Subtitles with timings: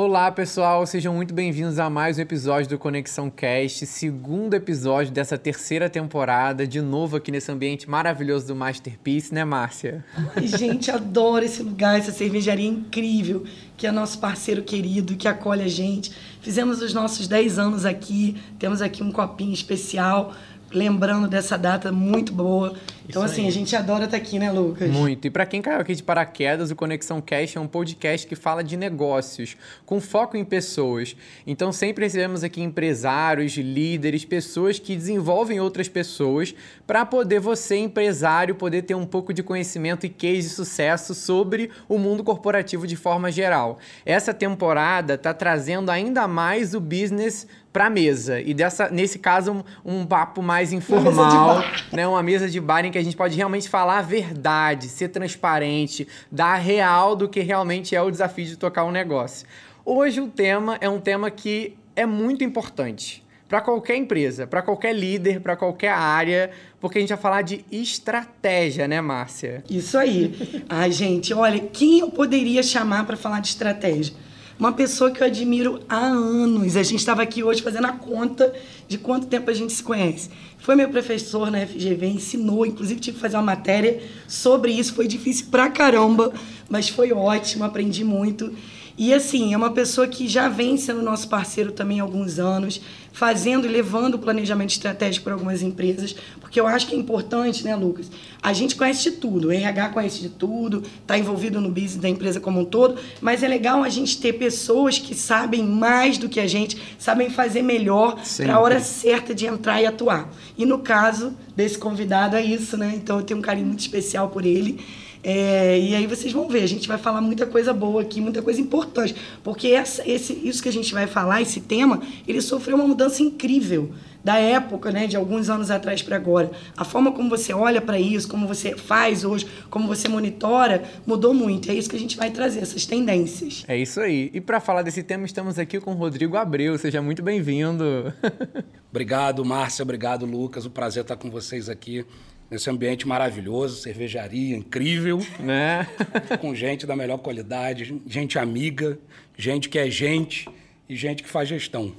[0.00, 5.36] Olá, pessoal, sejam muito bem-vindos a mais um episódio do Conexão Cast, segundo episódio dessa
[5.36, 10.04] terceira temporada, de novo aqui nesse ambiente maravilhoso do Masterpiece, né, Márcia?
[10.36, 13.42] Ai, gente, adoro esse lugar, essa cervejaria incrível,
[13.76, 16.12] que é nosso parceiro querido, que acolhe a gente.
[16.40, 20.32] Fizemos os nossos 10 anos aqui, temos aqui um copinho especial
[20.70, 22.74] lembrando dessa data muito boa.
[23.08, 23.48] Então, Isso assim, aí.
[23.48, 24.90] a gente adora estar aqui, né, Lucas?
[24.90, 25.26] Muito.
[25.26, 28.62] E para quem caiu aqui de paraquedas, o Conexão Cash é um podcast que fala
[28.62, 29.56] de negócios,
[29.86, 31.16] com foco em pessoas.
[31.46, 36.54] Então, sempre recebemos aqui empresários, líderes, pessoas que desenvolvem outras pessoas
[36.86, 41.70] para poder você, empresário, poder ter um pouco de conhecimento e case de sucesso sobre
[41.88, 43.78] o mundo corporativo de forma geral.
[44.04, 48.40] Essa temporada está trazendo ainda mais o business para mesa.
[48.40, 49.52] E dessa, nesse caso,
[49.84, 52.06] um, um papo mais informal, uma né?
[52.06, 56.06] Uma mesa de bar em que a gente pode realmente falar a verdade, ser transparente,
[56.30, 59.46] dar real do que realmente é o desafio de tocar um negócio.
[59.84, 64.94] Hoje o tema é um tema que é muito importante para qualquer empresa, para qualquer
[64.94, 66.50] líder, para qualquer área,
[66.80, 69.64] porque a gente vai falar de estratégia, né, Márcia?
[69.70, 70.64] Isso aí.
[70.68, 74.14] Ai, gente, olha, quem eu poderia chamar para falar de estratégia?
[74.58, 76.76] Uma pessoa que eu admiro há anos.
[76.76, 78.52] A gente estava aqui hoje fazendo a conta
[78.88, 80.30] de quanto tempo a gente se conhece.
[80.58, 84.94] Foi meu professor na FGV, ensinou, inclusive tive que fazer uma matéria sobre isso.
[84.94, 86.32] Foi difícil pra caramba,
[86.68, 88.52] mas foi ótimo, aprendi muito.
[88.98, 92.80] E assim, é uma pessoa que já vem sendo nosso parceiro também há alguns anos,
[93.12, 97.62] fazendo e levando o planejamento estratégico para algumas empresas, porque eu acho que é importante,
[97.62, 98.10] né, Lucas?
[98.42, 102.08] A gente conhece de tudo, o RH conhece de tudo, está envolvido no business da
[102.08, 106.28] empresa como um todo, mas é legal a gente ter pessoas que sabem mais do
[106.28, 110.28] que a gente, sabem fazer melhor para a hora certa de entrar e atuar.
[110.56, 112.94] E no caso desse convidado é isso, né?
[112.96, 114.80] Então eu tenho um carinho muito especial por ele.
[115.22, 118.42] É, e aí vocês vão ver, a gente vai falar muita coisa boa aqui, muita
[118.42, 119.14] coisa importante.
[119.42, 123.22] Porque essa, esse, isso que a gente vai falar, esse tema, ele sofreu uma mudança
[123.22, 126.50] incrível da época, né, de alguns anos atrás para agora.
[126.76, 131.32] A forma como você olha para isso, como você faz hoje, como você monitora, mudou
[131.32, 131.70] muito.
[131.70, 133.64] É isso que a gente vai trazer, essas tendências.
[133.66, 134.30] É isso aí.
[134.34, 136.76] E para falar desse tema, estamos aqui com o Rodrigo Abreu.
[136.78, 138.12] Seja muito bem-vindo.
[138.90, 139.82] obrigado, Márcia.
[139.82, 140.66] Obrigado, Lucas.
[140.66, 142.04] O prazer estar com vocês aqui
[142.50, 145.86] nesse ambiente maravilhoso, cervejaria incrível, né?
[146.40, 148.98] com gente da melhor qualidade, gente amiga,
[149.36, 150.48] gente que é gente
[150.88, 151.92] e gente que faz gestão.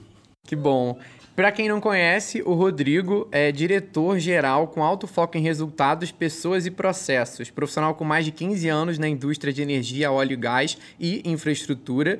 [0.43, 0.97] Que bom.
[1.35, 6.71] Para quem não conhece, o Rodrigo é diretor-geral com alto foco em resultados, pessoas e
[6.71, 11.21] processos, profissional com mais de 15 anos na indústria de energia, óleo e gás e
[11.23, 12.19] infraestrutura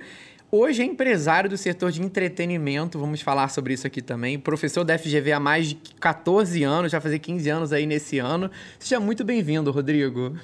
[0.51, 4.39] Hoje é empresário do setor de entretenimento, vamos falar sobre isso aqui também.
[4.39, 8.49] Professor da FGV há mais de 14 anos, já fazer 15 anos aí nesse ano.
[8.79, 10.35] Seja muito bem-vindo, Rodrigo.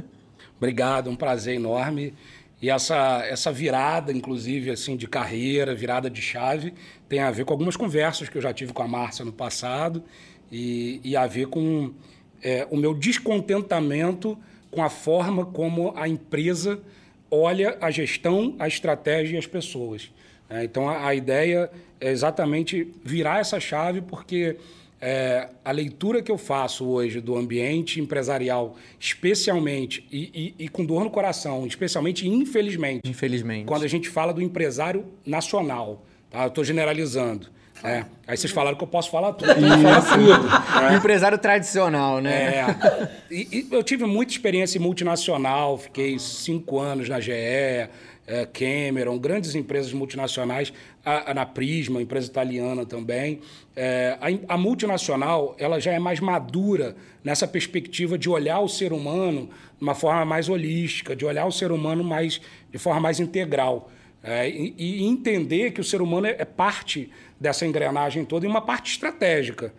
[0.56, 2.14] Obrigado, um prazer enorme.
[2.62, 6.72] E essa, essa virada, inclusive, assim, de carreira, virada de chave,
[7.06, 10.02] tem a ver com algumas conversas que eu já tive com a Márcia no passado
[10.50, 11.92] e, e a ver com
[12.42, 14.38] é, o meu descontentamento
[14.70, 16.80] com a forma como a empresa
[17.30, 20.10] olha a gestão, a estratégia e as pessoas.
[20.48, 21.70] É, então, a, a, ideia
[22.00, 24.56] é exatamente virar essa chave, porque
[25.00, 30.84] é, a leitura que eu faço hoje do ambiente empresarial, especialmente, e, e, e com
[30.84, 36.42] dor no coração, especialmente, infelizmente, infelizmente, quando a gente fala do empresário nacional, tá?
[36.42, 37.46] eu estou generalizando.
[37.82, 38.04] É.
[38.26, 39.52] Aí vocês falaram que eu posso falar tudo.
[39.54, 40.92] Falar tudo.
[40.92, 40.96] É.
[40.96, 42.56] Empresário tradicional, né?
[42.56, 43.08] É.
[43.30, 49.18] E, e, eu tive muita experiência em multinacional, fiquei cinco anos na GE, é, Cameron,
[49.18, 50.72] grandes empresas multinacionais,
[51.04, 53.40] a, a, na Prisma, empresa italiana também.
[53.74, 58.92] É, a, a, multinacional ela já é mais madura nessa perspectiva de olhar o ser
[58.92, 63.18] humano de uma forma mais holística, de olhar o ser humano mais, de forma mais
[63.18, 63.90] integral.
[64.22, 68.48] É, e, e, entender que o ser humano é, é, parte dessa engrenagem toda e
[68.48, 69.72] uma parte estratégica.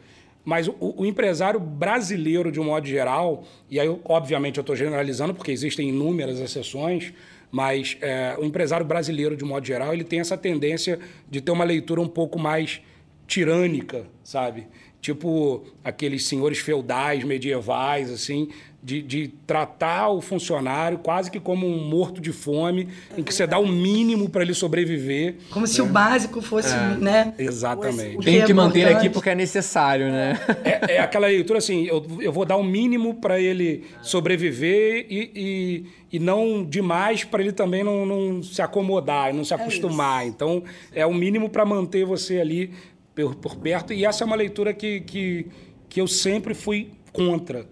[0.44, 5.36] Mas o, o, empresário brasileiro, de um modo geral, e aí, obviamente, eu estou generalizando
[5.36, 7.14] porque existem inúmeras exceções,
[7.52, 11.00] mas é, o empresário brasileiro, de um modo geral, ele tem essa tendência
[11.30, 12.82] de ter uma leitura um pouco mais
[13.28, 14.68] tirânica, sabe?
[15.00, 18.50] Tipo aqueles senhores feudais medievais, assim,
[18.84, 23.46] de, de, tratar o funcionário quase que como um morto de fome, em que você
[23.46, 25.36] dá o mínimo para ele sobreviver.
[25.52, 25.72] Como né?
[25.72, 27.34] se o básico fosse, é, né?
[27.38, 28.24] Exatamente.
[28.24, 30.40] Tem que, que é manter aqui porque é necessário, né?
[30.64, 35.32] É, é aquela leitura assim, eu, eu vou dar o mínimo para ele sobreviver e,
[35.36, 39.56] e, e não demais para ele também não, não se acomodar e não se é
[39.56, 40.26] acostumar.
[40.26, 42.72] então, é o mínimo para manter você ali
[43.14, 43.94] por, por perto.
[43.94, 45.46] E essa é uma leitura que, que,
[45.88, 47.68] que eu sempre fui contra?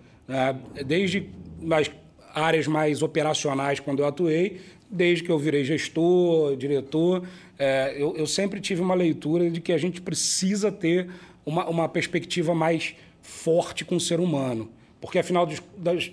[0.86, 1.30] Desde
[1.72, 1.92] as
[2.34, 4.60] áreas mais operacionais, quando eu atuei,
[4.90, 7.28] desde que eu virei gestor, diretor,
[7.58, 11.10] é, eu, sempre tive uma leitura de que a gente precisa ter
[11.46, 14.70] uma, perspectiva mais forte com o ser humano.
[15.02, 15.48] Porque, afinal,
[15.78, 16.12] das,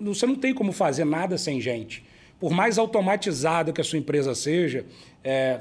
[0.00, 2.04] você não tem como fazer nada sem gente.
[2.40, 4.84] Por mais automatizada que a sua empresa seja,
[5.24, 5.60] é,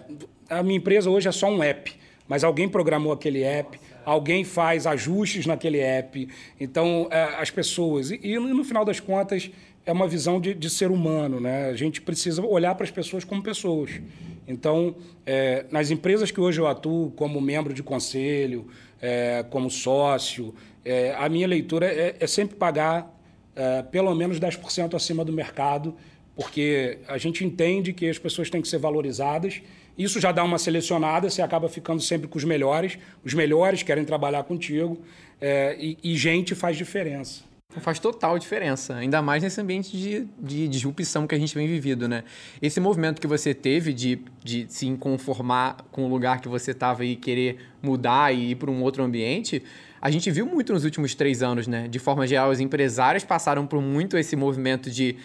[0.50, 1.94] a minha empresa hoje é só um app,
[2.27, 6.30] mas alguém programou aquele app, alguém faz ajustes naquele app.
[6.57, 8.09] Então, é, as pessoas.
[8.09, 9.51] E, no final das contas,
[9.86, 11.42] é uma visão de, de ser humano.
[11.42, 11.65] Né?
[11.65, 14.00] A gente precisa olhar para as pessoas como pessoas.
[14.48, 14.95] Então,
[15.25, 18.69] é, nas empresas que hoje eu atuo como membro de conselho,
[19.01, 20.56] é, como sócio,
[20.86, 23.13] é, a minha leitura é, é sempre pagar
[23.57, 25.94] é, pelo menos 10% acima do mercado,
[26.33, 29.62] porque a gente entende que as pessoas têm que ser valorizadas.
[29.97, 32.99] Isso já dá uma selecionada, você acaba ficando sempre com os melhores.
[33.23, 35.01] Os melhores querem trabalhar contigo
[35.41, 37.47] é, e, e gente faz diferença.
[37.81, 42.07] Faz total diferença, ainda mais nesse ambiente de, de disrupção que a gente vem vivido,
[42.07, 42.23] né?
[42.61, 47.05] Esse movimento que você teve de, de se conformar com o lugar que você estava
[47.05, 49.61] e querer mudar e ir para um outro ambiente,
[50.01, 51.88] a gente viu muito nos últimos três anos, né?
[51.88, 55.17] De forma geral, os empresários passaram por muito esse movimento de,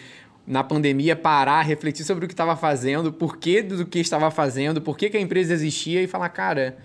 [0.45, 4.81] na pandemia, parar, refletir sobre o que estava fazendo, por que do que estava fazendo,
[4.81, 6.77] por que, que a empresa existia e falar, cara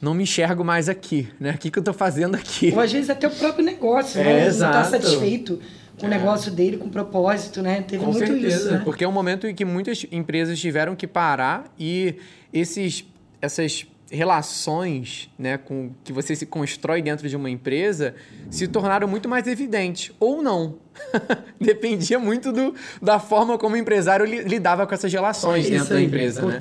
[0.00, 1.52] não me enxergo mais aqui, né?
[1.52, 2.70] O que, que eu estou fazendo aqui?
[2.72, 4.46] Ou às vezes até o próprio negócio, é, né?
[4.46, 4.74] Exato.
[4.74, 5.60] Não está satisfeito
[5.98, 7.82] com o negócio dele, com o propósito, né?
[7.82, 8.82] Teve com muito certeza, isso, né?
[8.84, 12.16] Porque é um momento em que muitas empresas tiveram que parar e
[12.52, 13.04] esses,
[13.40, 18.14] essas relações né, com que você se constrói dentro de uma empresa
[18.50, 20.12] se tornaram muito mais evidentes.
[20.20, 20.78] Ou não.
[21.60, 26.00] Dependia muito do, da forma como o empresário lidava com essas relações é dentro da
[26.00, 26.42] empresa.
[26.42, 26.58] Né?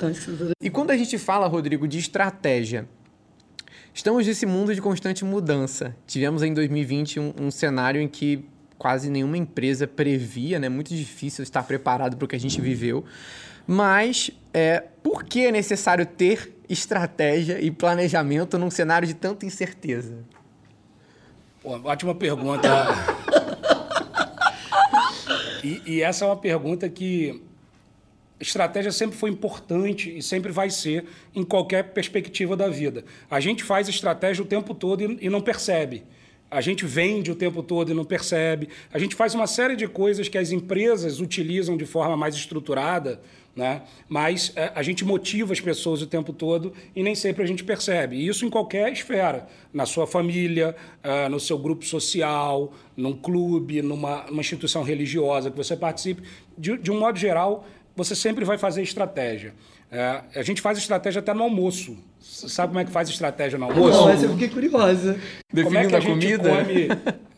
[0.61, 2.87] E quando a gente fala, Rodrigo, de estratégia,
[3.95, 5.95] Estamos nesse mundo de constante mudança.
[6.07, 8.43] Tivemos em 2020 um, um cenário em que
[8.75, 10.67] quase nenhuma empresa previa, né?
[10.67, 13.05] Muito difícil estar preparado para o que a gente viveu.
[13.65, 20.17] Mas é, por que é necessário ter estratégia e planejamento num cenário de tanta incerteza?
[21.61, 22.67] Pô, ótima pergunta.
[25.63, 27.41] e, e essa é uma pergunta que
[28.39, 33.05] estratégia sempre foi importante e sempre vai ser em qualquer perspectiva da vida.
[33.31, 36.03] A gente faz estratégia o tempo todo e, e não percebe.
[36.51, 38.69] A gente vende o tempo todo e não percebe.
[38.93, 43.19] A gente faz uma série de coisas que as empresas utilizam de forma mais estruturada,
[43.55, 43.83] né?
[44.09, 47.63] mas é, a gente motiva as pessoas o tempo todo e nem sempre a gente
[47.63, 48.15] percebe.
[48.15, 53.81] E isso em qualquer esfera, na sua família, uh, no seu grupo social, num clube,
[53.81, 56.23] numa, numa instituição religiosa que você participe.
[56.57, 57.65] De, de um modo geral,
[57.95, 59.53] você sempre vai fazer estratégia.
[59.91, 61.95] É, a gente faz estratégia até no almoço.
[62.19, 63.97] Você sabe como é que faz estratégia no almoço?
[63.97, 65.19] Não, mas eu fiquei curiosa.
[65.53, 66.49] Como é que a, a gente comida?
[66.49, 66.87] come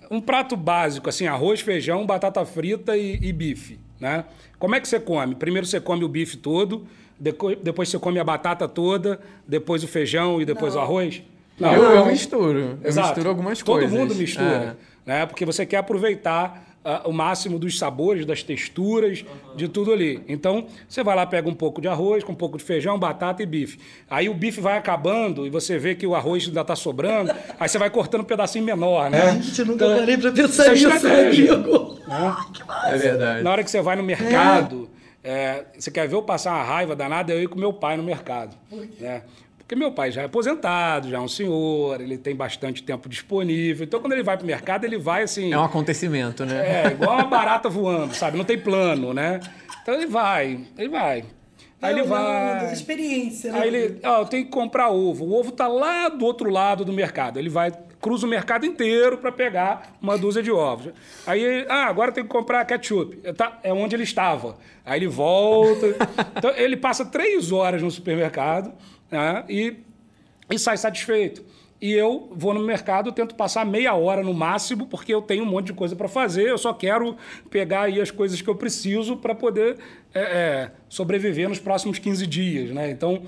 [0.10, 4.26] um prato básico, assim, arroz, feijão, batata frita e, e, bife, né?
[4.60, 5.36] Como é que você come?
[5.36, 6.86] Primeiro você come o bife todo,
[7.20, 10.82] depois, você come a batata toda, depois o feijão e depois Não.
[10.82, 11.24] o arroz?
[11.60, 12.80] Não, eu, eu misturo.
[12.82, 13.08] Eu Exato.
[13.10, 13.92] misturo algumas Todo coisas.
[13.92, 15.10] Todo mundo mistura, é.
[15.10, 15.26] né?
[15.26, 19.56] Porque você quer aproveitar uh, o máximo dos sabores, das texturas, uhum.
[19.58, 20.22] de tudo ali.
[20.28, 23.42] Então, você vai lá, pega um pouco de arroz, com um pouco de feijão, batata
[23.42, 23.80] e bife.
[24.10, 27.68] Aí o bife vai acabando e você vê que o arroz ainda está sobrando, aí
[27.68, 29.34] você vai cortando um pedacinho menor, né?
[29.42, 32.00] Gente, eu nunca então, parei para pensar nisso, amigo.
[32.08, 32.36] Né?
[32.54, 32.88] que massa.
[32.88, 33.44] É verdade.
[33.44, 34.90] Na hora que você vai no mercado...
[34.92, 34.96] É.
[35.28, 37.34] É, você quer ver eu passar uma raiva danada?
[37.34, 38.56] Eu ir com meu pai no mercado.
[39.00, 39.24] Né?
[39.66, 43.84] Porque meu pai já é aposentado, já é um senhor, ele tem bastante tempo disponível.
[43.84, 45.52] Então, quando ele vai para o mercado, ele vai assim.
[45.52, 46.84] É um acontecimento, né?
[46.84, 48.38] É, igual uma barata voando, sabe?
[48.38, 49.40] Não tem plano, né?
[49.82, 51.26] Então ele vai, ele vai.
[51.82, 52.72] Aí ele vai.
[52.72, 53.60] experiência, né?
[53.60, 55.26] Aí ele, ó, eu tenho que comprar ovo.
[55.26, 57.40] O ovo tá lá do outro lado do mercado.
[57.40, 57.72] Ele vai,
[58.06, 60.94] cruza o mercado inteiro para pegar uma dúzia de ovos.
[61.26, 63.18] Aí, ah, agora tem que comprar ketchup.
[63.34, 64.58] Tá, é onde ele estava.
[64.86, 65.88] Aí ele volta.
[66.38, 68.72] então, ele passa três horas no supermercado
[69.10, 69.44] né?
[69.50, 69.78] e,
[70.52, 71.44] e sai satisfeito.
[71.82, 75.48] E eu vou no mercado, tento passar meia hora no máximo, porque eu tenho um
[75.48, 77.18] monte de coisa para fazer, eu só quero
[77.50, 79.78] pegar aí as coisas que eu preciso para poder
[80.14, 82.70] é, é, sobreviver nos próximos 15 dias.
[82.70, 82.92] Né?
[82.92, 83.24] Então,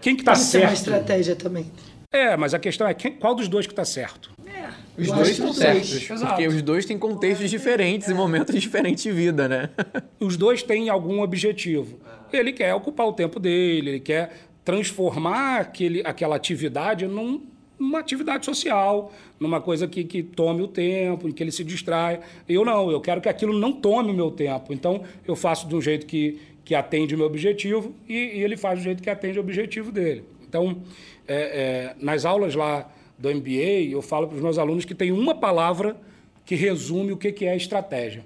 [0.00, 0.64] quem que está certo?
[0.64, 1.70] É uma estratégia também.
[2.14, 4.30] É, mas a questão é quem, qual dos dois que está certo?
[4.46, 9.10] É, os dois estão certos, porque os dois têm contextos diferentes e momentos diferentes de
[9.10, 9.70] vida, né?
[10.20, 11.98] Os dois têm algum objetivo.
[12.32, 14.32] Ele quer ocupar o tempo dele, ele quer
[14.64, 17.42] transformar aquele, aquela atividade num,
[17.76, 22.20] numa atividade social, numa coisa que, que tome o tempo, em que ele se distrai.
[22.48, 24.72] Eu não, eu quero que aquilo não tome o meu tempo.
[24.72, 28.56] Então, eu faço de um jeito que, que atende o meu objetivo e, e ele
[28.56, 30.24] faz do jeito que atende o objetivo dele.
[30.54, 30.80] Então,
[31.26, 35.12] é, é, nas aulas lá do MBA, eu falo para os meus alunos que tem
[35.12, 35.96] uma palavra
[36.44, 38.24] que resume o que, que é estratégia,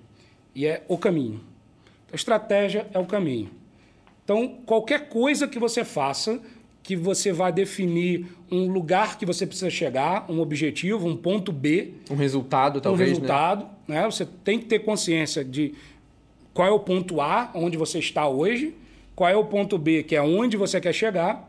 [0.54, 1.40] e é o caminho.
[2.06, 3.50] Então, estratégia é o caminho.
[4.24, 6.40] Então, qualquer coisa que você faça,
[6.82, 11.92] que você vai definir um lugar que você precisa chegar, um objetivo, um ponto B.
[12.10, 13.10] Um resultado, talvez.
[13.10, 13.66] Um resultado.
[13.86, 14.02] Né?
[14.02, 14.04] né?
[14.06, 15.74] Você tem que ter consciência de
[16.52, 18.74] qual é o ponto A, onde você está hoje,
[19.14, 21.48] qual é o ponto B, que é onde você quer chegar,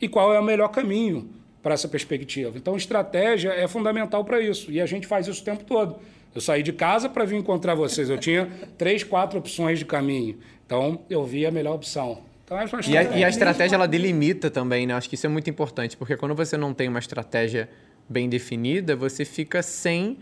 [0.00, 1.30] e qual é o melhor caminho
[1.62, 2.56] para essa perspectiva.
[2.56, 4.70] Então, estratégia é fundamental para isso.
[4.70, 5.96] E a gente faz isso o tempo todo.
[6.34, 8.08] Eu saí de casa para vir encontrar vocês.
[8.08, 8.48] Eu tinha
[8.78, 10.38] três, quatro opções de caminho.
[10.64, 12.22] Então, eu vi a melhor opção.
[12.44, 14.94] Então, e, a, e a estratégia ela delimita também, né?
[14.94, 17.68] Acho que isso é muito importante, porque quando você não tem uma estratégia
[18.08, 20.18] bem definida, você fica sem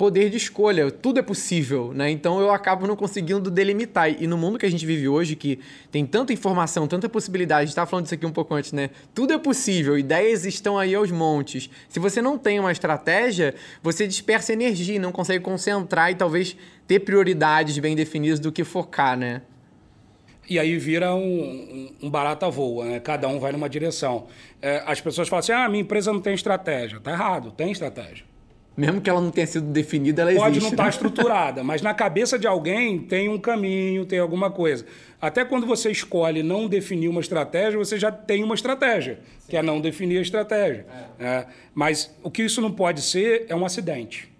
[0.00, 0.90] poder de escolha.
[0.90, 2.10] Tudo é possível, né?
[2.10, 4.10] Então eu acabo não conseguindo delimitar.
[4.10, 5.58] E no mundo que a gente vive hoje, que
[5.90, 8.88] tem tanta informação, tanta possibilidade, a gente estava falando disso aqui um pouco antes, né?
[9.14, 11.68] Tudo é possível, ideias estão aí aos montes.
[11.86, 17.00] Se você não tem uma estratégia, você dispersa energia, não consegue concentrar e talvez ter
[17.00, 19.42] prioridades bem definidas do que focar, né?
[20.48, 23.00] e aí vira um, um barata voa, né?
[23.00, 24.28] cada um vai numa direção.
[24.62, 26.96] É, as pessoas falam assim: ah, minha empresa não tem estratégia.
[26.96, 28.29] Está errado, tem estratégia.
[28.80, 30.52] Mesmo que ela não tenha sido definida, ela Pode existe.
[30.52, 30.88] Pode não estar tá né?
[30.88, 34.86] estruturada, mas na cabeça de alguém tem um caminho, tem alguma coisa.
[35.20, 39.50] Até quando você escolhe não definir uma estratégia, você já tem uma estratégia, Sim.
[39.50, 40.86] que é não definir a estratégia.
[41.18, 41.26] É.
[41.26, 44.32] É, mas o que isso não pode ser é um acidente.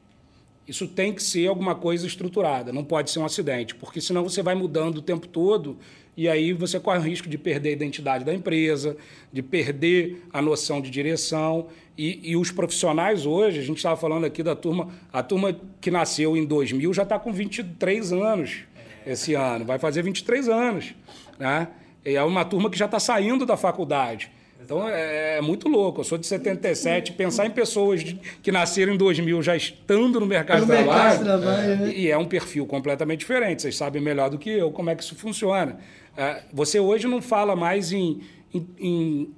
[0.66, 4.42] Isso tem que ser alguma coisa estruturada, não pode ser um acidente, porque senão você
[4.42, 5.76] vai mudando o tempo todo
[6.20, 8.94] e aí você corre o risco de perder a identidade da empresa,
[9.32, 11.68] de perder a noção de direção.
[11.96, 15.90] E, e os profissionais hoje, a gente estava falando aqui da turma, a turma que
[15.90, 18.64] nasceu em 2000 já está com 23 anos
[19.06, 20.94] esse ano, vai fazer 23 anos.
[21.38, 21.68] Né?
[22.04, 24.30] E é uma turma que já está saindo da faculdade.
[24.62, 26.00] Então é, é, muito louco.
[26.00, 30.26] Eu sou de 77, pensar em pessoas de, que nasceram em 2000 já estando no
[30.26, 31.92] mercado, no de trabalho, de trabalho né?
[31.94, 33.62] e é um perfil completamente diferente.
[33.62, 35.78] Vocês sabem melhor do que eu como é que isso funciona.
[36.16, 38.20] É, você hoje não fala mais em,
[38.52, 39.34] em, em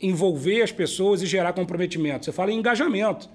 [0.00, 2.24] envolver as pessoas e gerar comprometimento.
[2.24, 3.28] Você fala em engajamento.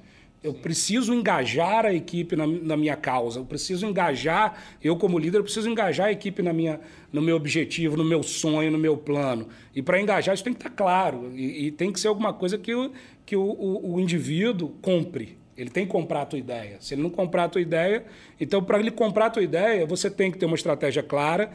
[0.44, 3.40] Eu preciso engajar a equipe na, na, minha causa.
[3.40, 6.82] Eu preciso engajar, eu como líder, eu preciso engajar a equipe na minha,
[7.14, 9.48] no meu objetivo, no meu sonho, no meu plano.
[9.74, 11.32] E para engajar, isso tem que estar tá claro.
[11.34, 12.92] E, e, tem que ser alguma coisa que, o,
[13.26, 15.38] que o, o, o indivíduo compre.
[15.56, 16.78] Ele tem que comprar a tua ideia.
[16.80, 18.04] Se ele não comprar a tua ideia,
[18.40, 21.52] então para ele comprar a tua ideia, você tem que ter uma estratégia clara,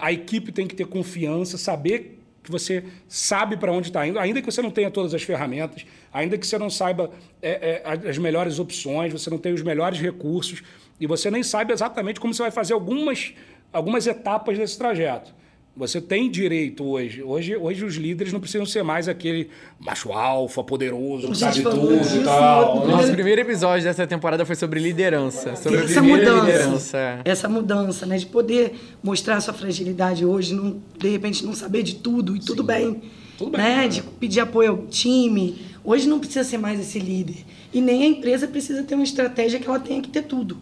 [0.00, 4.40] a equipe tem que ter confiança, saber que você sabe para onde está indo, ainda
[4.40, 7.10] que você não tenha todas as ferramentas, ainda que você não saiba
[7.40, 10.62] é, é, as melhores opções, você não tenha os melhores recursos
[11.00, 13.32] e você nem sabe exatamente como você vai fazer algumas,
[13.72, 15.32] algumas etapas desse trajeto.
[15.74, 17.22] Você tem direito hoje.
[17.22, 19.48] Hoje, hoje os líderes não precisam ser mais aquele
[19.80, 22.86] macho alfa, poderoso, que sabe tudo e tal.
[22.86, 25.56] Nosso primeiro episódio dessa temporada foi sobre liderança.
[25.56, 26.46] Sobre essa mudança.
[26.46, 26.98] Liderança.
[26.98, 27.20] É.
[27.24, 28.18] Essa mudança, né?
[28.18, 32.46] De poder mostrar sua fragilidade hoje, não, de repente não saber de tudo e Sim.
[32.48, 33.00] tudo bem.
[33.38, 33.60] Tudo bem.
[33.62, 33.88] Né?
[33.88, 35.58] De pedir apoio ao time.
[35.82, 37.46] Hoje não precisa ser mais esse líder.
[37.72, 40.58] E nem a empresa precisa ter uma estratégia que ela tenha que ter tudo.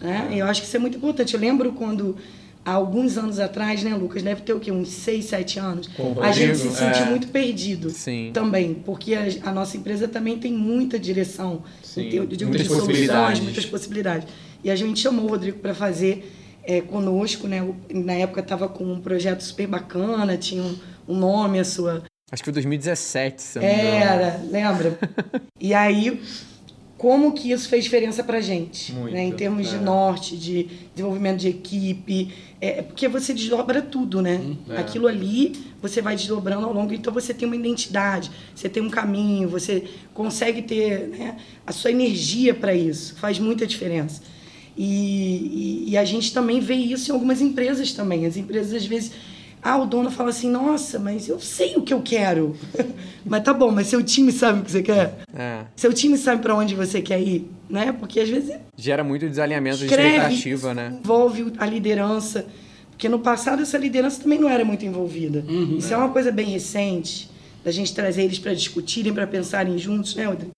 [0.00, 0.30] Né?
[0.32, 1.34] Eu acho que isso é muito importante.
[1.34, 2.16] Eu lembro quando
[2.64, 4.22] há alguns anos atrás, né, Lucas?
[4.22, 4.72] Deve ter o quê?
[4.72, 5.90] Uns 6, 7 anos.
[6.20, 7.10] a gente se sentiu é.
[7.10, 8.30] muito perdido Sim.
[8.32, 12.08] também, porque a, a, nossa empresa também tem muita direção, Sim.
[12.08, 14.28] de, de, muitas de soluções, muitas possibilidades.
[14.62, 16.32] E a gente chamou o Rodrigo para fazer
[16.64, 17.62] é, conosco, né?
[17.92, 22.02] Na época estava com um projeto super bacana, tinha um, um nome, a sua.
[22.32, 24.98] Acho que foi 2017, se não Era, lembra?
[25.60, 26.20] e aí
[27.04, 29.24] como que isso fez diferença para gente, Muito, né?
[29.24, 29.76] em termos é.
[29.76, 34.40] de norte, de desenvolvimento de equipe, é, porque você desdobra tudo, né?
[34.42, 34.78] Hum, é.
[34.78, 38.88] Aquilo ali você vai desdobrando ao longo, então você tem uma identidade, você tem um
[38.88, 39.84] caminho, você
[40.14, 44.22] consegue ter né, a sua energia para isso, faz muita diferença.
[44.74, 48.24] E, e, e a gente também vê isso em algumas empresas também.
[48.24, 49.12] As empresas às vezes
[49.64, 52.54] ah, o dono fala assim, nossa, mas eu sei o que eu quero.
[53.24, 55.20] mas tá bom, mas seu time sabe o que você quer?
[55.34, 55.64] É.
[55.74, 57.90] Seu time sabe para onde você quer ir, né?
[57.90, 58.54] Porque às vezes...
[58.76, 60.98] Gera muito desalinhamento de expectativa, né?
[61.02, 62.44] envolve a liderança.
[62.90, 65.42] Porque no passado essa liderança também não era muito envolvida.
[65.48, 65.94] Uhum, Isso é.
[65.94, 67.30] é uma coisa bem recente,
[67.64, 70.52] da gente trazer eles para discutirem, para pensarem juntos, né, Rodrigo?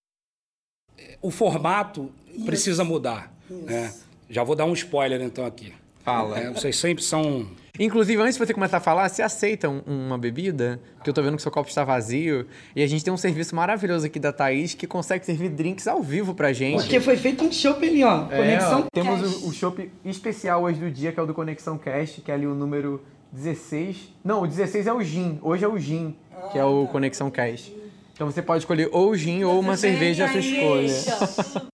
[1.23, 2.45] O formato Isso.
[2.45, 3.33] precisa mudar.
[3.49, 3.95] Né?
[4.29, 5.73] Já vou dar um spoiler então aqui.
[6.07, 6.39] Fala.
[6.39, 7.45] É, vocês sempre são
[7.81, 10.81] Inclusive, antes de você começar a falar, você aceita um, uma bebida?
[10.95, 12.47] Porque eu tô vendo que seu copo está vazio.
[12.77, 16.01] E a gente tem um serviço maravilhoso aqui da Thaís que consegue servir drinks ao
[16.01, 16.81] vivo pra gente.
[16.81, 18.29] Porque foi feito um chopp ali, ó.
[18.31, 21.35] É, Conexão ó, Temos o, o chopp especial hoje do dia, que é o do
[21.35, 24.15] Conexão Cast, que é ali o número 16.
[24.25, 25.41] Não, o 16 é o gin.
[25.43, 26.17] Hoje é o gin,
[26.53, 27.75] que é o Conexão Cast.
[28.15, 31.67] Então você pode escolher ou o gin ou uma cerveja à sua escolha.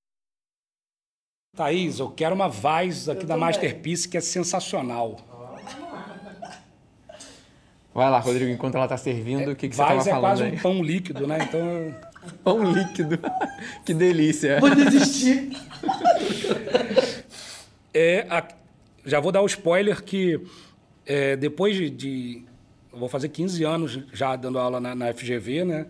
[1.57, 5.19] Thaís, eu quero uma Vaz aqui da Masterpiece que é sensacional.
[7.93, 10.23] Vai lá, Rodrigo, enquanto ela está servindo, o que, que você estava Vaz é falando
[10.31, 10.53] quase aí?
[10.55, 11.39] um pão líquido, né?
[11.43, 11.95] Então,
[12.43, 13.19] Pão líquido.
[13.85, 14.61] que delícia.
[14.61, 15.51] Vou desistir.
[17.93, 18.49] é a-
[19.05, 20.41] já vou dar o spoiler que
[21.05, 22.45] é, depois de, de-
[22.91, 25.87] eu vou fazer 15 anos já dando aula na, na FGV, né?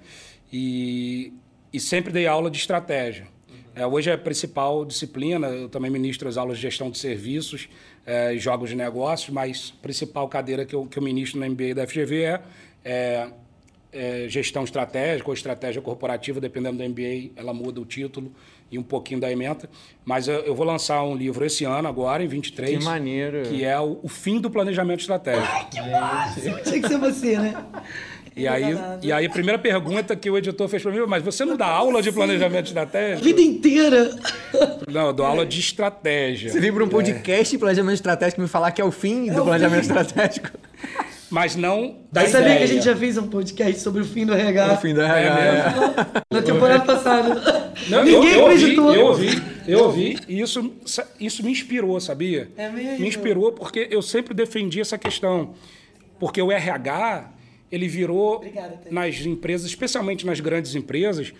[0.52, 1.32] E,
[1.72, 3.28] e sempre dei aula de estratégia.
[3.74, 7.68] É, hoje é a principal disciplina, eu também ministro as aulas de gestão de serviços
[8.06, 11.48] é, e jogos de negócios, mas a principal cadeira que eu, que eu ministro no
[11.48, 12.42] MBA da FGV é,
[12.84, 13.28] é,
[13.92, 18.32] é gestão estratégica ou estratégia corporativa, dependendo do MBA, ela muda o título
[18.70, 19.68] e um pouquinho da ementa.
[20.04, 22.78] Mas eu, eu vou lançar um livro esse ano, agora, em 23.
[22.78, 23.42] Que maneiro.
[23.42, 25.70] Que é o, o fim do planejamento estratégico.
[26.64, 27.54] Tinha que ser você, né?
[28.34, 31.44] E aí, e aí, a primeira pergunta que o editor fez para mim, mas você
[31.44, 33.22] não dá aula de planejamento A estratégico?
[33.24, 34.10] vida inteira.
[34.90, 36.50] Não, eu dou aula de estratégia.
[36.50, 39.44] Você veio para um podcast de planejamento estratégico me falar que é o fim do
[39.44, 40.48] planejamento estratégico.
[41.30, 42.58] Mas não da Você sabia ideia.
[42.58, 45.00] que a gente já fez um podcast sobre o fim do RH O fim do
[45.00, 46.14] RH.
[46.30, 46.34] é.
[46.34, 47.72] na temporada passada?
[47.88, 48.94] Não, Ninguém eu, eu ouvi, acreditou.
[48.94, 50.72] eu ouvi, eu ouvi, e isso,
[51.18, 52.50] isso me inspirou, sabia?
[52.56, 53.00] É mesmo?
[53.00, 55.54] Me inspirou porque eu sempre defendi essa questão.
[56.18, 57.30] Porque o RH,
[57.72, 61.32] ele virou, Obrigada, nas empresas, especialmente nas grandes empresas,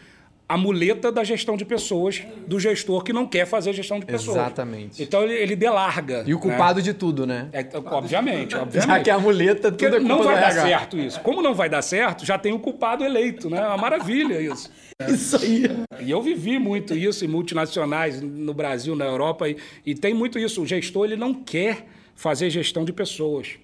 [0.48, 4.36] a muleta da gestão de pessoas, do gestor que não quer fazer gestão de pessoas.
[4.36, 5.02] Exatamente.
[5.02, 6.24] Então ele, ele delarga.
[6.26, 6.42] E o né?
[6.42, 7.48] culpado de tudo, né?
[7.52, 9.04] É, obviamente, Já obviamente.
[9.04, 10.62] que é a muleta, Porque tudo é culpa não vai do dar RH.
[10.66, 11.20] certo isso.
[11.20, 13.58] Como não vai dar certo, já tem o culpado eleito, né?
[13.58, 14.70] É uma maravilha isso.
[15.08, 15.64] Isso aí.
[16.00, 20.38] E eu vivi muito isso em multinacionais no Brasil, na Europa, e, e tem muito
[20.38, 20.62] isso.
[20.62, 23.56] O gestor ele não quer fazer gestão de pessoas.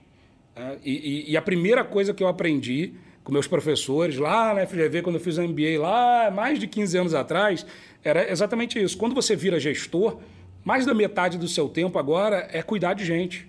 [0.59, 0.77] Né?
[0.85, 0.93] E,
[1.29, 2.93] e- e a primeira coisa que eu aprendi
[3.25, 7.15] com meus professores lá na FGV, quando eu fiz MBA lá, mais de 15 anos
[7.15, 7.65] atrás,
[8.03, 8.97] era exatamente isso.
[8.97, 10.19] Quando você vira gestor,
[10.65, 13.47] mais da metade do seu tempo agora é cuidar de gente.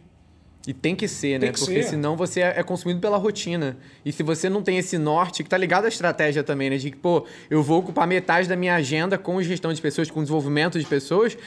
[0.68, 1.54] E tem que ser, Tem né?
[1.54, 1.89] que Porque ser.
[1.92, 3.78] senão você é consumido pela rotina.
[4.04, 6.78] E se você não tem esse norte, que tá ligado à estratégia também, né?
[6.78, 10.22] De que, pô, eu vou ocupar metade da minha agenda com gestão de pessoas, com
[10.22, 11.38] desenvolvimento de pessoas,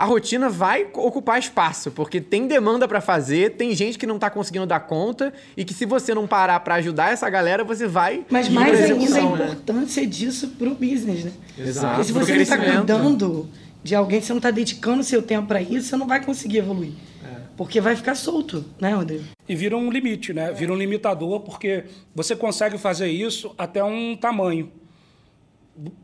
[0.00, 4.30] a rotina vai ocupar espaço, porque tem demanda para fazer, tem gente que não tá
[4.30, 8.24] conseguindo dar conta, e que se você não parar para ajudar essa galera, você vai.
[8.30, 9.44] Mas ir mais ainda a né?
[9.44, 11.32] importância disso pro business, né?
[11.58, 11.96] Exato.
[11.96, 12.78] Porque se você não está crescimento.
[12.78, 13.48] cuidando
[13.84, 16.92] de alguém, você não está dedicando seu tempo para isso, você não vai conseguir evoluir.
[17.22, 17.40] É.
[17.54, 19.24] Porque vai ficar solto, né, Rodrigo?
[19.46, 20.50] E vira um limite, né?
[20.50, 21.84] Vira um limitador, porque
[22.14, 24.72] você consegue fazer isso até um tamanho.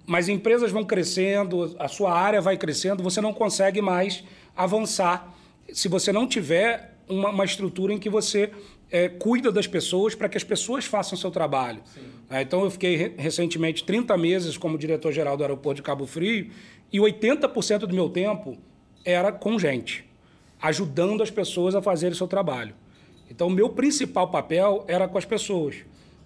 [0.07, 4.25] Mas empresas vão crescendo, a sua área vai crescendo, você não consegue mais
[4.57, 5.35] avançar
[5.73, 8.51] se você não tiver uma, uma estrutura em que você
[8.91, 11.81] eh, cuida das pessoas para que as pessoas façam seu trabalho.
[12.31, 16.51] Eh, então, eu fiquei re- recentemente 30 meses como diretor-geral do aeroporto de Cabo Frio
[16.93, 18.57] e 80% do meu tempo
[19.05, 20.05] era com gente,
[20.63, 22.75] ajudando as pessoas a fazerem o seu trabalho.
[23.31, 25.77] Então, o meu principal papel era com as pessoas.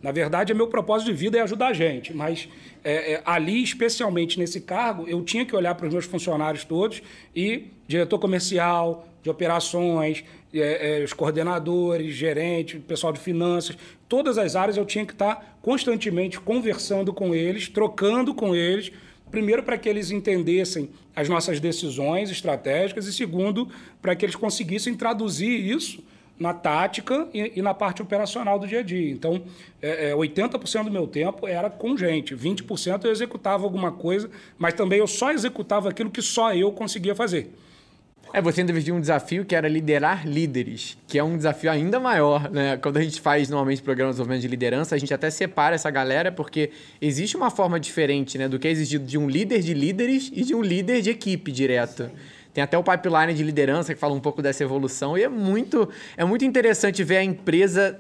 [0.03, 2.49] Na verdade, é meu propósito de vida é ajudar a gente, mas
[2.83, 7.03] é, é, ali, especialmente nesse cargo, eu tinha que olhar para os meus funcionários todos
[7.37, 13.77] e diretor comercial, de operações, é, é, os coordenadores, gerente, pessoal de finanças,
[14.09, 18.91] todas as áreas eu tinha que estar constantemente conversando com eles, trocando com eles,
[19.31, 23.69] primeiro para que eles entendessem as nossas decisões estratégicas e segundo
[24.01, 26.03] para que eles conseguissem traduzir isso
[26.41, 29.11] na tática e, e na parte operacional do dia a dia.
[29.11, 29.43] Então,
[29.83, 34.73] é, é, 80% do meu tempo era com gente, 20% eu executava alguma coisa, mas
[34.73, 37.53] também eu só executava aquilo que só eu conseguia fazer.
[38.33, 41.99] É, você ainda vestiu um desafio que era liderar líderes, que é um desafio ainda
[41.99, 42.77] maior, né?
[42.77, 45.91] Quando a gente faz normalmente programas de desenvolvimento de liderança, a gente até separa essa
[45.91, 46.71] galera porque
[47.03, 50.45] existe uma forma diferente, né, do que é exigido de um líder de líderes e
[50.45, 52.09] de um líder de equipe direto.
[52.61, 55.89] Tem até o pipeline de liderança que fala um pouco dessa evolução e é muito,
[56.15, 57.99] é muito interessante ver a empresa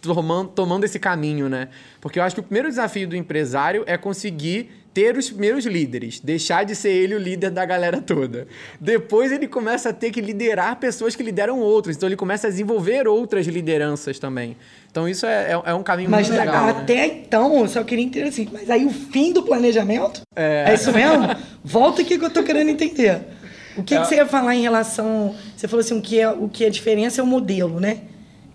[0.00, 1.68] tomando, tomando esse caminho, né?
[2.00, 6.20] Porque eu acho que o primeiro desafio do empresário é conseguir ter os primeiros líderes,
[6.20, 8.48] deixar de ser ele o líder da galera toda.
[8.80, 12.50] Depois ele começa a ter que liderar pessoas que lideram outros, então ele começa a
[12.50, 14.56] desenvolver outras lideranças também.
[14.90, 16.64] Então isso é, é, é um caminho Mas muito legal.
[16.64, 16.70] né?
[16.70, 20.22] até então, eu só queria entender assim, mas aí o fim do planejamento?
[20.34, 21.28] É, isso mesmo?
[21.62, 23.20] Volta aqui que eu tô querendo entender.
[23.78, 25.34] O que, que você ia falar em relação.
[25.56, 28.02] Você falou assim, o que, é, o que é a diferença é o modelo, né?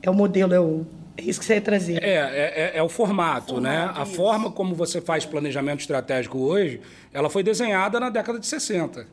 [0.02, 0.86] É o modelo, é, o,
[1.18, 2.04] é isso que você ia trazer.
[2.04, 3.92] É, é, é- é o formato, né?
[3.96, 4.14] A isso.
[4.16, 6.82] forma como você faz planejamento estratégico hoje,
[7.14, 9.08] ela foi desenhada na década de 60.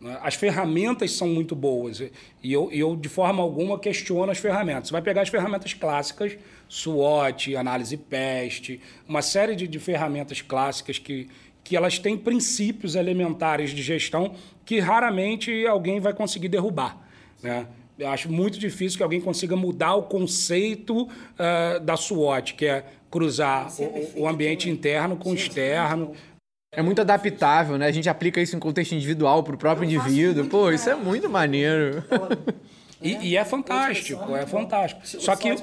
[0.00, 0.18] né?
[0.22, 2.00] As ferramentas são muito boas
[2.42, 4.88] e eu, eu, de forma alguma, questiono as ferramentas.
[4.88, 6.36] Você vai pegar as ferramentas clássicas,
[6.68, 11.28] SWOT, análise PEST, uma série de, de ferramentas clássicas que,
[11.64, 14.34] que elas têm princípios elementares de gestão
[14.66, 16.98] que raramente alguém vai conseguir derrubar.
[17.42, 17.66] Né?
[17.98, 22.84] Eu acho muito difícil que alguém consiga mudar o conceito uh, da SWOT, que é
[23.10, 26.12] cruzar o, o, ambiente interno com o externo.
[26.74, 27.86] É muito adaptável, né?
[27.86, 30.46] A gente aplica isso em contexto individual para o próprio indivíduo.
[30.46, 32.04] Pô, isso é muito maneiro.
[33.02, 35.06] E, e é fantástico, é fantástico.
[35.06, 35.54] Só que,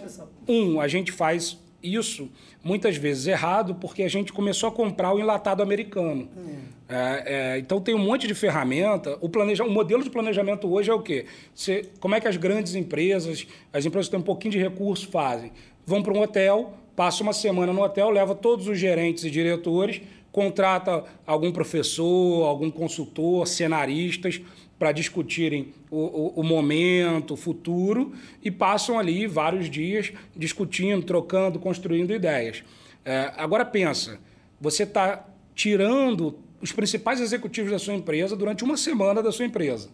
[0.47, 2.29] um, a gente faz isso
[2.63, 6.29] muitas vezes errado porque a gente começou a comprar o enlatado americano.
[6.35, 6.61] Hum.
[6.87, 9.17] É, é, então tem um monte de ferramenta.
[9.19, 11.25] O, planeja, o modelo de planejamento hoje é o quê?
[11.53, 15.07] Você, como é que as grandes empresas, as empresas que têm um pouquinho de recurso,
[15.09, 15.51] fazem?
[15.85, 20.01] Vão para um hotel, passa uma semana no hotel, leva todos os gerentes e diretores,
[20.31, 24.41] contrata algum professor, algum consultor, cenaristas
[24.83, 28.11] para discutirem o, o, o, momento, o futuro,
[28.43, 32.65] e passam ali vários dias discutindo, trocando, construindo ideias.
[33.05, 34.19] É, agora pensa,
[34.59, 39.87] você está tirando os principais executivos da sua empresa durante uma semana da sua empresa.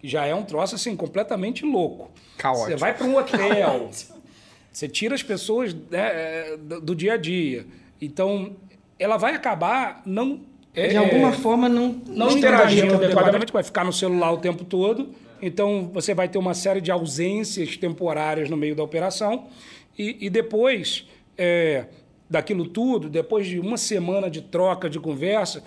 [0.00, 2.12] Já é um troço assim completamente louco.
[2.38, 2.70] Caótico.
[2.70, 3.90] Você vai para um hotel,
[4.70, 7.66] você tira as pessoas né, é, do dia a dia.
[8.00, 8.54] Então,
[8.96, 10.42] ela vai acabar não
[10.76, 15.08] de é, alguma forma não não interagindo adequadamente, vai ficar no celular o tempo todo.
[15.40, 19.46] Então você vai ter uma série de ausências temporárias no meio da operação
[19.98, 21.86] e, e depois é,
[22.28, 25.64] daquilo tudo, depois de uma semana de troca de conversa,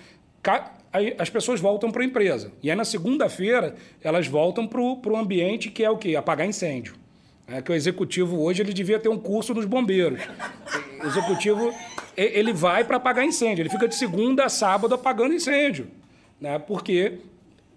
[1.17, 2.51] as pessoas voltam para a empresa.
[2.61, 6.15] E aí na segunda-feira elas voltam para o ambiente que é o quê?
[6.15, 6.98] Apagar incêndio.
[7.51, 10.21] É que o executivo hoje ele devia ter um curso dos bombeiros.
[11.03, 11.73] O executivo
[12.15, 13.63] ele vai para apagar incêndio.
[13.63, 15.87] Ele fica de segunda a sábado apagando incêndio,
[16.39, 16.59] né?
[16.59, 17.19] Porque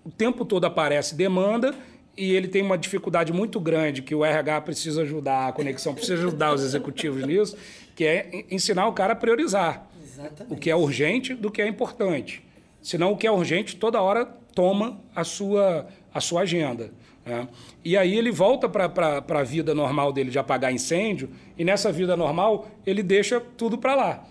[0.05, 1.75] o tempo todo aparece demanda
[2.17, 6.15] e ele tem uma dificuldade muito grande que o RH precisa ajudar, a conexão precisa
[6.15, 7.57] ajudar os executivos nisso,
[7.95, 10.53] que é ensinar o cara a priorizar Exatamente.
[10.53, 12.43] o que é urgente do que é importante.
[12.83, 16.91] Senão o que é urgente toda hora toma a sua, a sua agenda.
[17.25, 17.47] É.
[17.85, 22.17] E aí ele volta para a vida normal dele de apagar incêndio, e nessa vida
[22.17, 24.25] normal ele deixa tudo para lá.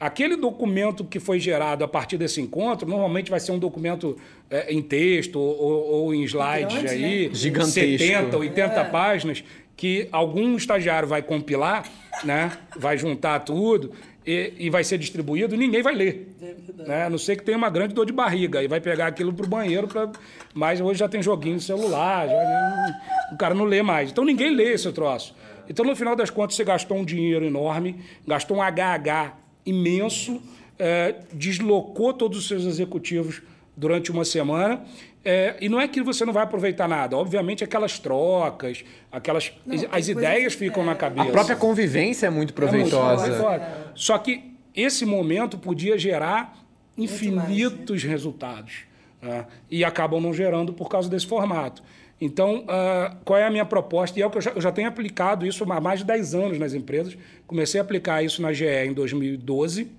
[0.00, 4.16] Aquele documento que foi gerado a partir desse encontro, normalmente vai ser um documento
[4.48, 7.34] é, em texto ou, ou em slides Grande, aí, né?
[7.34, 8.06] Gigantesco.
[8.06, 8.84] 70, 80 é.
[8.84, 9.44] páginas,
[9.76, 11.84] que algum estagiário vai compilar,
[12.22, 12.52] né?
[12.76, 13.92] vai juntar tudo
[14.28, 16.36] e, e vai ser distribuído, ninguém vai ler.
[16.42, 17.06] É né?
[17.06, 19.46] A não ser que tenha uma grande dor de barriga e vai pegar aquilo para
[19.46, 20.12] o banheiro, pra...
[20.52, 23.32] mas hoje já tem joguinho no celular, já...
[23.32, 24.10] o cara não lê mais.
[24.10, 25.34] Então ninguém lê esse troço.
[25.66, 30.42] Então, no final das contas, você gastou um dinheiro enorme, gastou um HH imenso,
[30.78, 33.40] é, deslocou todos os seus executivos
[33.74, 34.84] durante uma semana.
[35.30, 37.14] É, e não é que você não vai aproveitar nada.
[37.14, 40.86] Obviamente, aquelas trocas, aquelas não, as ideias ficam é...
[40.86, 41.28] na cabeça.
[41.28, 43.26] A própria convivência é muito proveitosa.
[43.26, 46.56] É muito Só que esse momento podia gerar
[46.96, 48.10] infinitos mais, né?
[48.10, 48.84] resultados.
[49.20, 49.44] Né?
[49.70, 51.82] E acabam não gerando por causa desse formato.
[52.18, 54.18] Então, uh, qual é a minha proposta?
[54.18, 56.34] E é o que eu já, eu já, tenho aplicado isso há mais de 10
[56.34, 57.18] anos nas empresas.
[57.46, 59.90] Comecei a aplicar isso na GE em 2012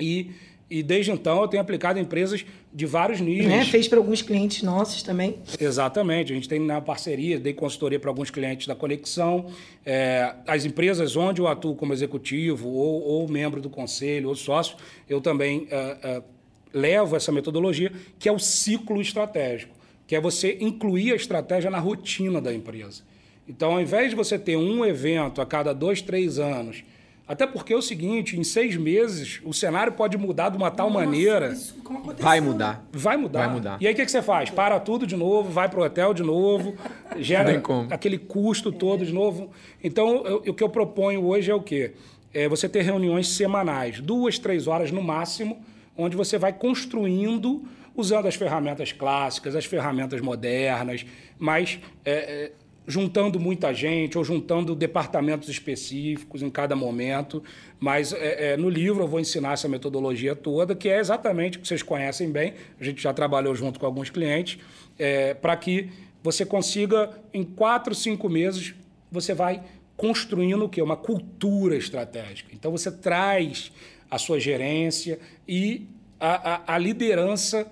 [0.00, 0.32] e
[0.70, 3.50] e desde então eu tenho aplicado em empresas de vários níveis.
[3.50, 5.38] É, fez para alguns clientes nossos também.
[5.58, 6.32] Exatamente.
[6.32, 9.46] A gente tem na parceria, dei consultoria para alguns clientes da Conexão.
[9.84, 14.76] É, as empresas onde eu atuo como executivo, ou, ou membro do conselho, ou sócio,
[15.08, 16.22] eu também é, é,
[16.72, 19.74] levo essa metodologia, que é o ciclo estratégico,
[20.06, 23.02] que é você incluir a estratégia na rotina da empresa.
[23.48, 26.84] Então, ao invés de você ter um evento a cada dois, três anos
[27.30, 30.90] até porque é o seguinte, em seis meses, o cenário pode mudar de uma tal
[30.90, 31.56] Nossa, maneira.
[32.18, 32.84] vai mudar.
[32.90, 33.46] Vai mudar.
[33.46, 33.78] Vai mudar.
[33.80, 34.50] E aí o que, que você faz?
[34.50, 36.74] Para tudo de novo, vai para o hotel de novo,
[37.20, 39.48] gera aquele custo todo de novo.
[39.80, 41.92] Então, eu, o que eu proponho hoje é o quê?
[42.34, 45.64] É você ter reuniões semanais, duas, três horas no máximo,
[45.96, 47.62] onde você vai construindo
[47.94, 51.06] usando as ferramentas clássicas, as ferramentas modernas,
[51.38, 52.52] mas é, é,
[52.90, 57.42] juntando muita gente ou juntando departamentos específicos em cada momento.
[57.78, 61.60] Mas é, é, no livro eu vou ensinar essa metodologia toda, que é exatamente o
[61.60, 64.58] que vocês conhecem bem, a gente já trabalhou junto com alguns clientes,
[64.98, 65.88] é, para que
[66.22, 68.74] você consiga, em quatro, cinco meses,
[69.10, 69.62] você vai
[69.96, 70.82] construindo o quê?
[70.82, 72.50] Uma cultura estratégica.
[72.52, 73.72] Então você traz
[74.10, 75.86] a sua gerência e
[76.18, 77.70] a, a, a liderança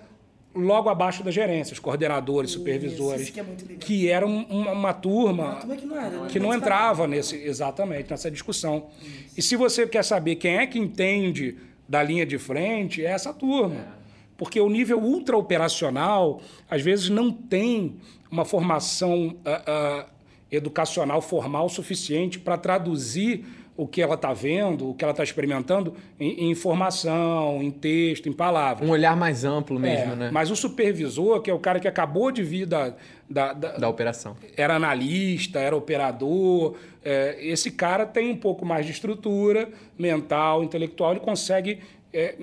[0.53, 3.45] logo abaixo da gerência, os coordenadores, isso, supervisores, que, é
[3.79, 8.09] que era uma, uma, turma, uma turma que não, era, que não entrava nesse exatamente
[8.09, 8.87] nessa discussão.
[9.01, 9.33] Isso.
[9.37, 11.57] E se você quer saber quem é que entende
[11.87, 13.75] da linha de frente, é essa turma.
[13.75, 13.99] É.
[14.37, 17.97] Porque o nível ultra operacional, às vezes, não tem
[18.31, 20.05] uma formação uh, uh,
[20.51, 23.45] educacional formal suficiente para traduzir
[23.79, 28.27] o que ela está vendo, o que ela está experimentando em, em, informação, em texto,
[28.27, 28.85] em palavras.
[28.85, 30.29] Um olhar mais amplo mesmo, é, né?
[30.33, 32.93] Mas o supervisor, que é o cara que acabou de vir da...
[33.29, 34.35] Da, da, da operação.
[34.57, 36.75] Era analista, era operador.
[37.05, 41.79] É, esse cara tem um pouco mais de estrutura mental, intelectual, ele consegue...
[42.11, 42.35] É,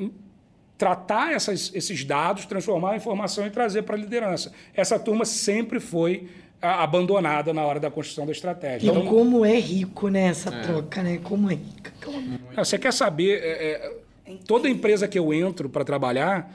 [0.78, 4.52] tratar essas, esses dados, transformar a informação e trazer para a liderança.
[4.74, 6.28] Essa turma sempre foi
[6.66, 8.86] abandonada na hora da construção da estratégia.
[8.86, 10.62] E então, como é rico né, essa é.
[10.62, 11.18] troca, né?
[11.22, 11.92] Como é rica.
[12.56, 13.92] Você quer saber, é,
[14.26, 16.52] é, toda empresa que eu entro para trabalhar...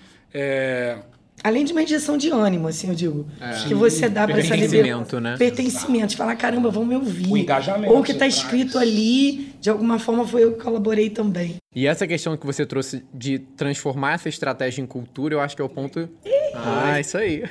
[1.44, 3.26] Além de uma injeção de ânimo, assim, eu digo.
[3.40, 3.68] É.
[3.68, 5.36] Que você dá para essa Pertencimento, né?
[5.38, 6.16] Pertencimento.
[6.16, 7.28] Falar, caramba, vão me ouvir.
[7.32, 7.92] O engajamento.
[7.92, 11.56] Ou o que está escrito ali, de alguma forma foi eu que colaborei também.
[11.76, 15.62] E essa questão que você trouxe de transformar essa estratégia em cultura, eu acho que
[15.62, 16.08] é o ponto.
[16.54, 17.44] Ah, isso aí.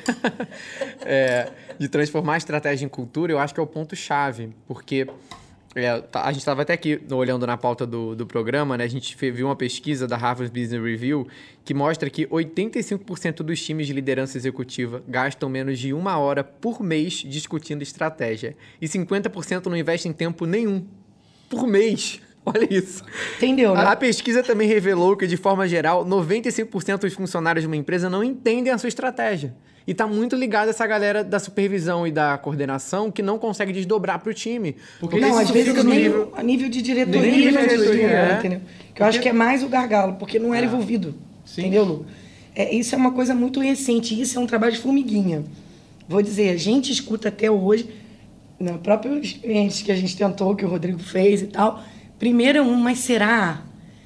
[1.05, 1.49] é,
[1.79, 4.51] de transformar a estratégia em cultura, eu acho que é o ponto-chave.
[4.69, 5.09] Porque
[5.75, 8.85] é, tá, a gente estava até aqui olhando na pauta do, do programa, né?
[8.85, 11.29] A gente viu uma pesquisa da Harvard Business Review
[11.65, 16.83] que mostra que 85% dos times de liderança executiva gastam menos de uma hora por
[16.83, 18.57] mês discutindo estratégia.
[18.81, 20.85] E 50% não investem tempo nenhum
[21.49, 22.21] por mês.
[22.47, 23.05] Olha isso.
[23.37, 23.83] Entendeu, né?
[23.83, 28.25] A, pesquisa também revelou que, de forma geral, 95% dos funcionários de uma empresa não
[28.25, 29.55] entendem a sua estratégia.
[29.87, 34.19] E tá muito ligado essa galera da supervisão e da coordenação que não consegue desdobrar
[34.21, 34.77] para o time.
[35.01, 36.33] Porque não, às vezes nem nível...
[36.35, 38.39] a nível de diretoria, nível de diretoria é.
[38.39, 38.61] entendeu?
[38.95, 40.69] Que eu acho que é mais o gargalo, porque não era é.
[40.69, 41.15] envolvido.
[41.45, 41.63] Sim.
[41.63, 42.07] Entendeu, Lu?
[42.55, 45.45] É, isso é uma coisa muito recente, isso é um trabalho de formiguinha.
[46.09, 47.89] Vou dizer, a gente escuta até hoje,
[48.59, 51.83] no próprio clientes que a gente tentou, que o Rodrigo fez e tal.
[52.21, 53.63] Primeiro é um, mas será?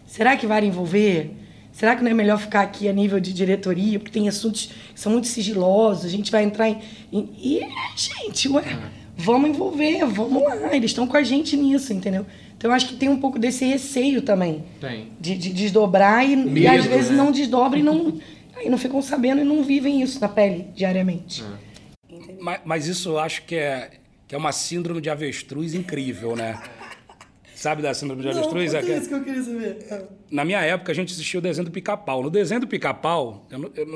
[0.07, 1.33] Será que vai envolver?
[1.73, 3.99] Será que não é melhor ficar aqui a nível de diretoria?
[3.99, 6.81] Porque tem assuntos que são muito sigilosos, a gente vai entrar em.
[7.13, 8.63] em e, gente, ué,
[9.17, 12.25] vamos envolver, vamos lá, eles estão com a gente nisso, entendeu?
[12.57, 14.65] Então eu acho que tem um pouco desse receio também.
[14.81, 15.09] Tem.
[15.21, 17.17] De, de desdobrar e, Medo, e às vezes né?
[17.17, 18.17] não desdobram e não.
[18.55, 21.43] Aí não ficam sabendo e não vivem isso na pele diariamente.
[21.43, 22.35] É.
[22.41, 23.91] Mas, mas, isso eu acho que é,
[24.29, 26.63] que é uma síndrome de avestruz incrível, né?
[27.55, 28.73] Sabe da síndrome de avestruz?
[28.73, 29.79] Não, é isso que eu queria saber.
[30.31, 32.23] Na minha época, a gente assistiu o desenho do pica-pau.
[32.23, 33.47] No desenho do pica-pau,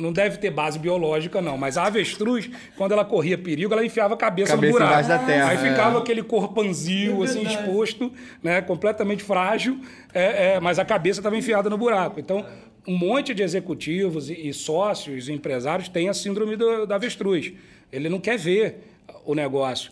[0.00, 4.14] não deve ter base biológica, não, mas a avestruz, quando ela corria perigo, ela enfiava
[4.14, 5.08] a cabeça, cabeça no buraco.
[5.08, 5.70] Da terra, Aí é.
[5.70, 9.80] ficava aquele corpanzil, é assim, exposto, né, completamente frágil,
[10.14, 12.20] é, é, mas a cabeça estava enfiada no buraco.
[12.20, 12.46] Então,
[12.86, 17.52] um monte de executivos e, e sócios e empresários têm a síndrome do, da avestruz.
[17.92, 18.76] Ele não quer ver
[19.24, 19.90] o negócio.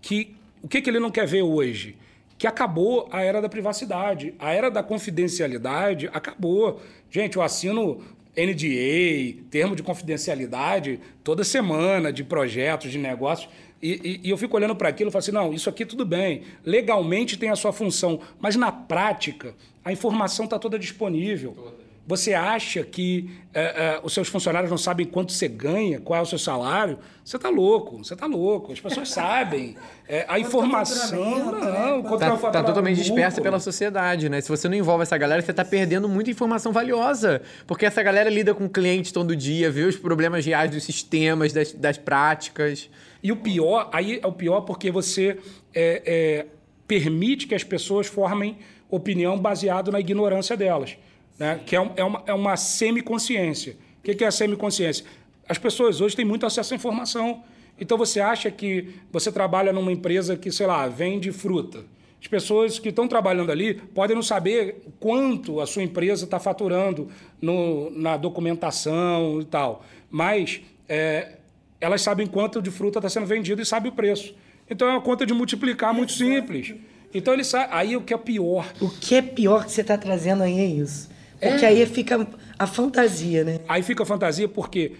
[0.00, 1.96] Que, o que, que ele não quer ver hoje?
[2.38, 4.32] Que acabou a era da privacidade.
[4.38, 6.80] A era da confidencialidade acabou.
[7.10, 8.00] Gente, eu assino
[8.36, 13.50] NDA, termo de confidencialidade, toda semana, de projetos, de negócios.
[13.82, 16.06] E, e, e eu fico olhando para aquilo e falo assim: não, isso aqui tudo
[16.06, 21.52] bem, legalmente tem a sua função, mas na prática, a informação está toda disponível.
[21.52, 21.87] Toda.
[22.08, 26.22] Você acha que é, é, os seus funcionários não sabem quanto você ganha, qual é
[26.22, 26.98] o seu salário?
[27.22, 28.72] Você está louco, você está louco.
[28.72, 29.76] As pessoas sabem.
[30.10, 31.52] É, a informação.
[31.52, 34.40] Não, está tá, tá totalmente dispersa pela sociedade, né?
[34.40, 37.42] Se você não envolve essa galera, você está perdendo muita informação valiosa.
[37.66, 41.74] Porque essa galera lida com clientes todo dia, vê os problemas reais dos sistemas, das,
[41.74, 42.88] das práticas.
[43.22, 45.36] E o pior, aí é o pior porque você
[45.74, 46.46] é, é,
[46.86, 48.56] permite que as pessoas formem
[48.88, 50.96] opinião baseado na ignorância delas
[51.38, 51.60] né?
[51.64, 53.76] que é, um, é uma, é uma semiconsciência.
[53.98, 55.04] O que é a semiconsciência?
[55.48, 57.42] As pessoas hoje têm muito acesso à informação.
[57.80, 61.84] Então você acha que você trabalha numa empresa que, sei lá, vende fruta.
[62.20, 67.08] As pessoas que estão trabalhando ali podem não saber quanto a sua empresa está faturando
[67.40, 71.36] no, na documentação e tal, mas é,
[71.80, 74.34] elas sabem quanto de fruta está sendo vendido e sabem o preço.
[74.68, 76.74] Então é uma conta de multiplicar muito simples.
[77.14, 77.42] Então ele.
[77.70, 78.66] Aí o que é pior.
[78.80, 81.08] O que é pior que você está trazendo aí é isso.
[81.40, 81.68] Porque é.
[81.68, 82.26] aí fica
[82.58, 83.60] a fantasia, né?
[83.68, 84.92] Aí fica a fantasia porque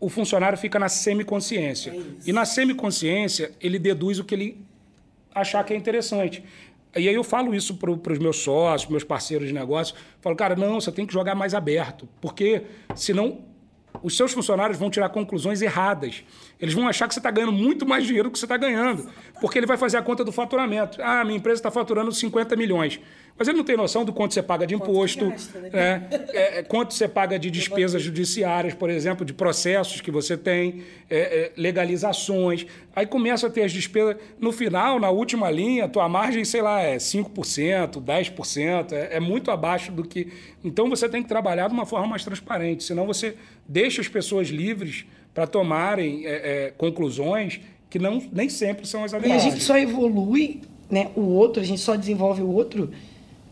[0.00, 1.92] o funcionário fica na semiconsciência.
[1.92, 4.64] É e na semiconsciência, ele deduz o que ele
[5.34, 6.44] achar que é interessante.
[6.96, 9.94] E aí eu falo isso para os meus sócios, meus parceiros de negócio.
[10.20, 12.08] Falo, cara, não, você tem que jogar mais aberto.
[12.20, 12.62] Porque
[12.94, 13.40] senão
[14.02, 16.22] os seus funcionários vão tirar conclusões erradas.
[16.60, 19.08] Eles vão achar que você está ganhando muito mais dinheiro do que você está ganhando.
[19.40, 21.00] Porque ele vai fazer a conta do faturamento.
[21.02, 23.00] Ah, minha empresa está faturando 50 milhões.
[23.36, 26.08] Mas ele não tem noção do quanto você paga de imposto, gasta, né?
[26.32, 30.84] é, é, quanto você paga de despesas judiciárias, por exemplo, de processos que você tem,
[31.10, 32.64] é, é, legalizações.
[32.94, 34.16] Aí começa a ter as despesas.
[34.38, 39.50] No final, na última linha, tua margem, sei lá, é 5%, 10%, é, é muito
[39.50, 40.32] abaixo do que.
[40.62, 43.34] Então você tem que trabalhar de uma forma mais transparente, senão você
[43.66, 49.44] deixa as pessoas livres para tomarem é, conclusões que não, nem sempre são as adequadas.
[49.44, 52.90] E a gente só evolui né, o outro, a gente só desenvolve o outro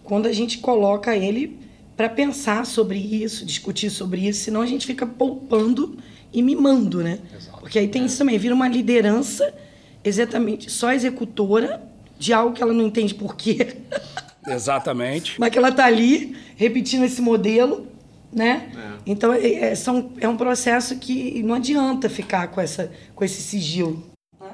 [0.05, 1.59] quando a gente coloca ele
[1.97, 5.97] para pensar sobre isso, discutir sobre isso, senão a gente fica poupando
[6.33, 7.19] e mimando, né?
[7.35, 7.61] Exato.
[7.61, 9.55] Porque aí tem isso também, vira uma liderança
[10.05, 11.83] exatamente só executora
[12.19, 13.77] de algo que ela não entende por quê.
[14.47, 15.39] Exatamente.
[15.39, 17.87] Mas que ela tá ali repetindo esse modelo,
[18.33, 18.73] né?
[18.77, 18.99] É.
[19.07, 23.41] Então é, é, são, é um processo que não adianta ficar com, essa, com esse
[23.41, 24.05] sigilo.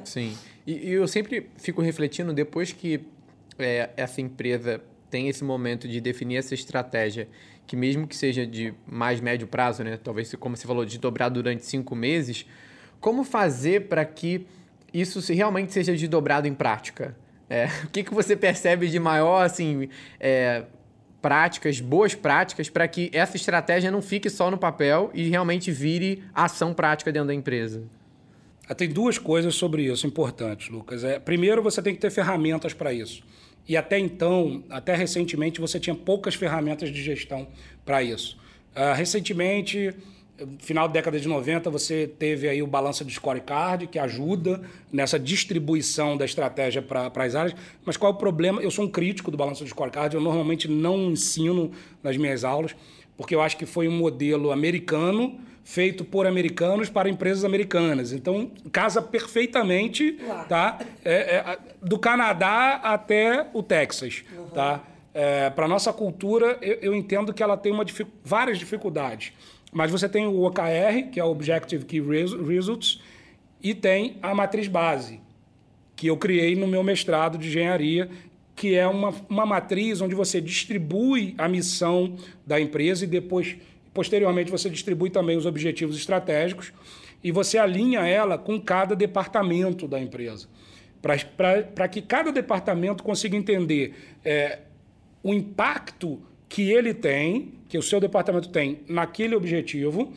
[0.04, 0.36] Sim.
[0.66, 3.00] E, e eu sempre fico refletindo, depois que
[3.58, 7.28] é, essa empresa tem esse momento de definir essa estratégia,
[7.66, 9.96] que mesmo que seja de mais médio prazo, né?
[9.96, 12.46] Talvez, como você falou, de dobrar durante cinco meses,
[13.00, 14.46] como fazer para que
[14.92, 17.16] isso realmente seja de dobrado em prática?
[17.48, 20.64] É, o que, que você percebe de maior, assim, é,
[21.20, 26.22] práticas, boas práticas, para que essa estratégia não fique só no papel e realmente vire
[26.34, 27.82] ação prática dentro da empresa?
[28.68, 31.02] Ah, tem duas coisas sobre isso importantes, Lucas.
[31.02, 33.22] É, primeiro, você tem que ter ferramentas para isso.
[33.68, 37.46] E até então, até recentemente, você tinha poucas ferramentas de gestão
[37.84, 38.38] para isso.
[38.74, 39.94] Uh, recentemente,
[40.58, 45.18] final da década de 90, você teve aí o balanço de scorecard, que ajuda nessa
[45.18, 47.54] distribuição da estratégia para as áreas.
[47.84, 48.62] Mas qual é o problema?
[48.62, 51.70] Eu sou um crítico do balanço de scorecard, eu normalmente não ensino
[52.02, 52.74] nas minhas aulas,
[53.16, 58.10] porque eu acho que foi um modelo americano feito por americanos para empresas americanas.
[58.10, 60.78] Então, casa perfeitamente, tá?
[61.04, 64.46] É, é, do Canadá até o Texas, uhum.
[64.46, 64.82] tá?
[65.12, 67.84] É, para nossa cultura, eu, eu, entendo que ela tem uma,
[68.24, 69.34] várias dificuldades.
[69.70, 73.02] Mas você tem o OKR, que é o Objective Key Results,
[73.62, 75.20] e tem a matriz base,
[75.94, 78.08] que eu criei no meu mestrado de engenharia,
[78.56, 83.58] que é uma, uma matriz onde você distribui a missão da empresa e depois
[83.92, 86.72] Posteriormente, você distribui também os objetivos estratégicos
[87.22, 90.48] e você alinha ela com cada departamento da empresa,
[91.00, 94.60] para que cada departamento consiga entender é,
[95.22, 100.12] o impacto que ele tem, que o seu departamento tem naquele objetivo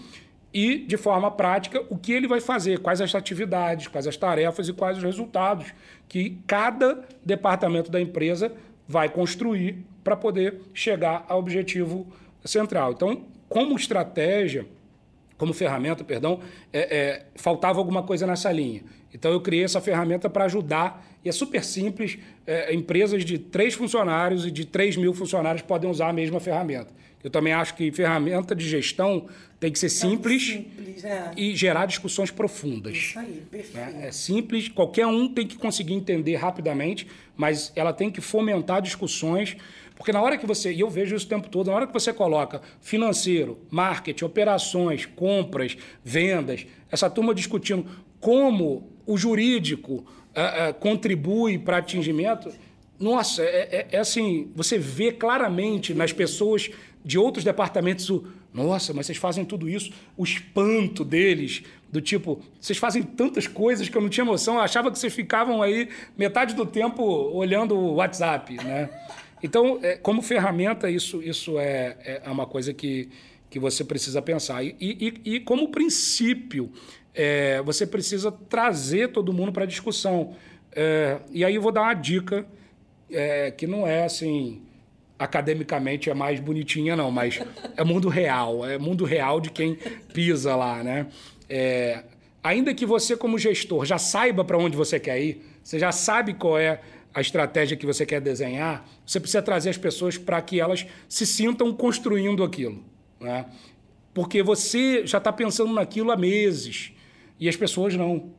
[0.53, 4.67] e, de forma prática, o que ele vai fazer, quais as atividades, quais as tarefas
[4.67, 5.73] e quais os resultados
[6.07, 8.53] que cada departamento da empresa
[8.87, 12.07] vai construir para poder chegar ao objetivo
[12.43, 12.91] central.
[12.91, 14.65] Então, como estratégia,
[15.37, 16.39] como ferramenta, perdão,
[16.71, 18.81] é, é, faltava alguma coisa nessa linha.
[19.13, 22.17] Então eu criei essa ferramenta para ajudar, e é super simples.
[22.47, 26.93] É, empresas de três funcionários e de 3 mil funcionários podem usar a mesma ferramenta.
[27.21, 29.27] Eu também acho que ferramenta de gestão
[29.59, 31.31] tem que ser simples, simples é.
[31.35, 32.95] e gerar discussões profundas.
[32.95, 33.91] Isso aí, perfeito.
[33.91, 34.07] Né?
[34.07, 39.57] É simples, qualquer um tem que conseguir entender rapidamente, mas ela tem que fomentar discussões
[40.01, 41.93] porque na hora que você, e eu vejo isso o tempo todo, na hora que
[41.93, 47.85] você coloca financeiro, marketing, operações, compras, vendas, essa turma discutindo
[48.19, 50.01] como o jurídico uh,
[50.71, 52.51] uh, contribui para atingimento,
[52.99, 56.71] nossa, é, é, é, assim, você vê claramente nas pessoas
[57.05, 61.61] de outros departamentos o, nossa, mas vocês fazem tudo isso, o espanto deles,
[61.91, 65.13] do tipo, vocês fazem tantas coisas que eu não tinha noção, eu achava que vocês
[65.13, 68.89] ficavam aí metade do tempo olhando o WhatsApp, né?
[69.43, 73.09] Então, é, como ferramenta, isso, isso é, é uma coisa que,
[73.49, 74.63] que você precisa pensar.
[74.63, 76.71] E, e, e como princípio,
[77.13, 80.35] é, você precisa trazer todo mundo para a discussão.
[80.73, 82.45] É, e aí eu vou dar uma dica
[83.09, 84.61] é, que não é assim
[85.19, 87.39] academicamente é mais bonitinha não, mas
[87.77, 89.77] é mundo real, é mundo real de quem
[90.11, 91.05] pisa lá, né?
[91.47, 92.03] É,
[92.43, 96.33] ainda que você como gestor já saiba para onde você quer ir, você já sabe
[96.33, 96.81] qual é
[97.13, 101.25] a estratégia que você quer desenhar, você precisa trazer as pessoas para que elas se
[101.25, 102.83] sintam construindo aquilo.
[103.19, 103.45] Né?
[104.13, 106.93] Porque você já está pensando naquilo há meses
[107.39, 108.31] e as pessoas não.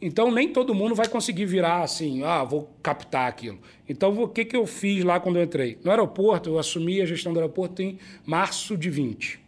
[0.00, 3.58] Então, nem todo mundo vai conseguir virar assim, ah, vou captar aquilo.
[3.88, 5.78] Então, o que, que eu fiz lá quando eu entrei?
[5.84, 9.38] No aeroporto, eu assumi a gestão do aeroporto em março de 20.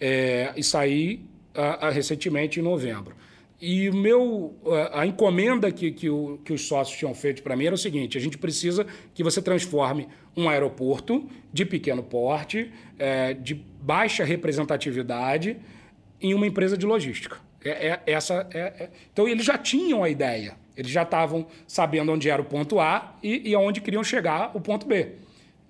[0.00, 1.20] É, e saí
[1.52, 3.16] a, a, recentemente em novembro.
[3.60, 4.56] E o meu,
[4.92, 8.16] a encomenda que, que, o, que os sócios tinham feito para mim era o seguinte:
[8.16, 15.56] a gente precisa que você transforme um aeroporto de pequeno porte, é, de baixa representatividade,
[16.20, 17.38] em uma empresa de logística.
[17.64, 22.12] É, é, essa é, é, então, eles já tinham a ideia, eles já estavam sabendo
[22.12, 25.14] onde era o ponto A e, e aonde queriam chegar o ponto B.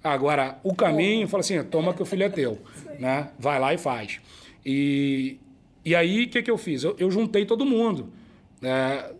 [0.04, 2.58] Agora, o caminho, fala assim: toma que o filho é teu,
[3.00, 3.30] né?
[3.38, 4.20] vai lá e faz.
[4.64, 5.38] E,
[5.88, 6.84] e aí, o que, que eu fiz?
[6.84, 8.12] Eu, eu juntei todo mundo.
[8.60, 9.10] Né?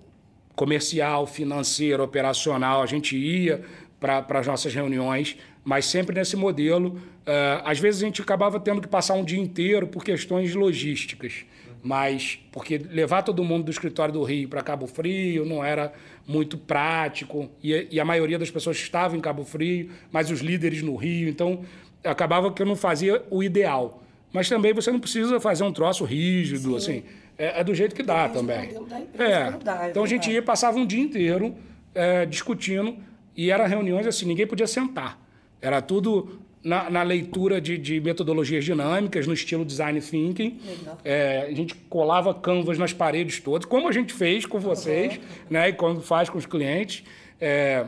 [0.54, 3.62] Comercial, financeiro, operacional, a gente ia
[3.98, 7.00] para as nossas reuniões, mas sempre nesse modelo.
[7.26, 11.46] Uh, às vezes a gente acabava tendo que passar um dia inteiro por questões logísticas.
[11.82, 15.92] mas porque levar todo mundo do escritório do Rio para Cabo Frio não era
[16.26, 20.82] muito prático e, e, a maioria das pessoas estava em Cabo Frio, mas os líderes
[20.82, 21.62] no Rio, então
[22.04, 24.02] acabava que eu não fazia o ideal.
[24.32, 26.76] Mas também você não precisa fazer um troço rígido, Sim.
[26.76, 27.02] assim.
[27.38, 28.70] É, é, do jeito que dá também.
[29.18, 29.50] É.
[29.62, 31.54] Dá, então a gente ia, passava um dia inteiro
[31.94, 32.96] é, discutindo
[33.36, 35.18] e eram reuniões assim, ninguém podia sentar.
[35.62, 40.60] Era tudo na, na leitura de, de, metodologias dinâmicas, no estilo design thinking.
[41.04, 45.22] É, a gente colava canvas nas paredes todas, como a gente fez com vocês, uhum.
[45.50, 45.68] né?
[45.68, 47.04] E quando faz com os clientes.
[47.40, 47.86] É,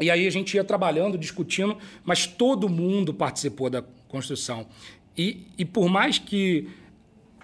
[0.00, 4.66] e aí a gente ia trabalhando, discutindo, mas todo mundo participou da construção.
[5.16, 6.68] E, e por mais que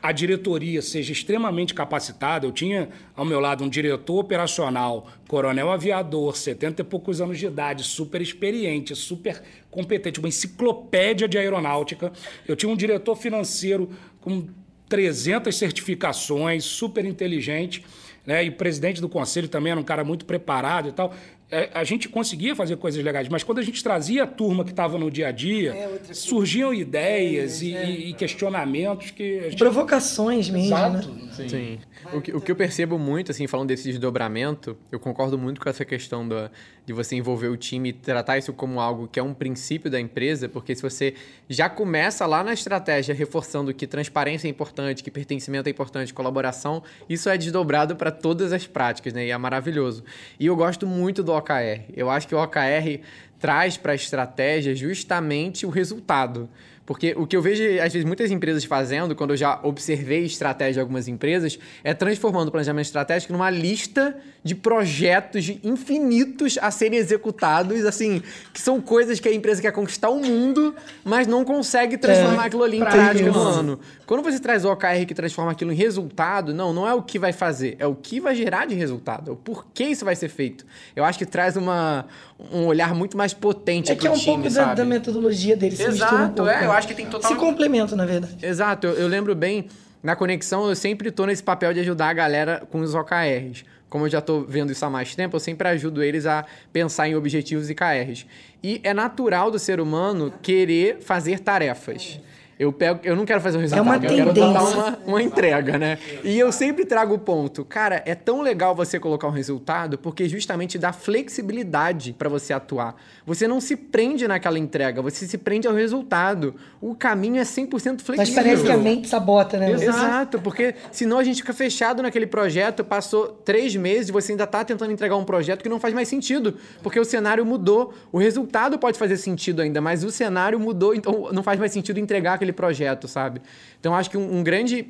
[0.03, 6.37] a diretoria seja extremamente capacitada, eu tinha ao meu lado um diretor operacional, coronel aviador,
[6.37, 12.13] 70 e poucos anos de idade, super experiente, super competente, uma enciclopédia de aeronáutica.
[12.47, 13.91] Eu tinha um diretor financeiro
[14.21, 14.47] com
[14.89, 17.85] 300 certificações, super inteligente,
[18.25, 18.45] né?
[18.45, 21.15] E o presidente do conselho também era um cara muito preparado e tal.
[21.51, 24.71] É, a gente conseguia fazer coisas legais, mas quando a gente trazia a turma que
[24.71, 27.91] estava no dia a dia, é, surgiam ideias é, e, é.
[27.91, 29.43] e, questionamentos que.
[29.45, 29.57] Gente...
[29.57, 30.67] Provocações mesmo.
[30.67, 31.11] Exato.
[31.11, 31.29] Né?
[31.33, 31.49] Sim.
[31.49, 31.79] Sim.
[32.13, 35.71] O, que, o que eu percebo muito, assim, falando desse desdobramento, eu concordo muito com
[35.71, 36.51] essa questão da,
[36.89, 40.01] de você envolver o time e tratar isso como algo que é um princípio da
[40.01, 41.13] empresa, porque se você
[41.47, 46.83] já começa lá na estratégia reforçando que transparência é importante, que pertencimento é importante, colaboração,
[47.07, 49.27] isso é desdobrado para todas as práticas, né?
[49.27, 50.03] E é maravilhoso.
[50.41, 51.85] E eu gosto muito do OKR.
[51.95, 53.03] Eu acho que o OKR
[53.39, 56.49] traz para a estratégia justamente o resultado.
[56.89, 60.73] Porque o que eu vejo, às vezes, muitas empresas fazendo, quando eu já observei estratégia
[60.73, 66.99] de algumas empresas, é transformando o planejamento estratégico numa lista de projetos infinitos a serem
[66.99, 68.23] executados, assim,
[68.55, 70.75] que são coisas que a empresa quer conquistar o mundo,
[71.05, 73.81] mas não consegue transformar é, aquilo ali em prática no ano.
[74.07, 77.19] Quando você traz o OKR que transforma aquilo em resultado, não, não é o que
[77.19, 80.31] vai fazer, é o que vai gerar de resultado, é o porquê isso vai ser
[80.31, 80.65] feito.
[80.97, 82.07] Eu acho que traz uma,
[82.51, 85.77] um olhar muito mais potente é que é um pouco da, da, metodologia dele.
[85.79, 87.31] Exato, um é, eu acho que tem total...
[87.31, 88.45] Se complementa, na verdade.
[88.45, 89.69] Exato, eu, eu lembro bem,
[90.03, 93.65] na conexão eu sempre tô nesse papel de ajudar a galera com os OKRs.
[93.89, 97.09] Como eu já estou vendo isso há mais tempo, eu sempre ajudo eles a pensar
[97.09, 98.27] em objetivos e KRs.
[98.63, 102.21] E é natural do ser humano querer fazer tarefas.
[102.59, 105.23] Eu, pego, eu não quero fazer um resultado, é uma eu quero dar uma, uma
[105.23, 105.97] entrega, né?
[106.25, 107.65] E eu sempre trago o ponto.
[107.65, 112.97] Cara, é tão legal você colocar um resultado porque justamente dá flexibilidade para você atuar.
[113.25, 116.57] Você não se prende naquela entrega, você se prende ao resultado.
[116.81, 118.17] O caminho é 100% flexível.
[118.17, 119.71] Mas parece que a mente sabota, né?
[119.71, 124.45] Exato, porque senão a gente fica fechado naquele projeto, passou três meses e você ainda
[124.45, 127.95] está tentando entregar um projeto que não faz mais sentido, porque o cenário mudou.
[128.11, 132.01] O resultado pode fazer sentido ainda, mas o cenário mudou, então não faz mais sentido
[132.01, 133.41] entregar aquele aquele projeto, sabe?
[133.79, 134.87] Então acho que um, um grande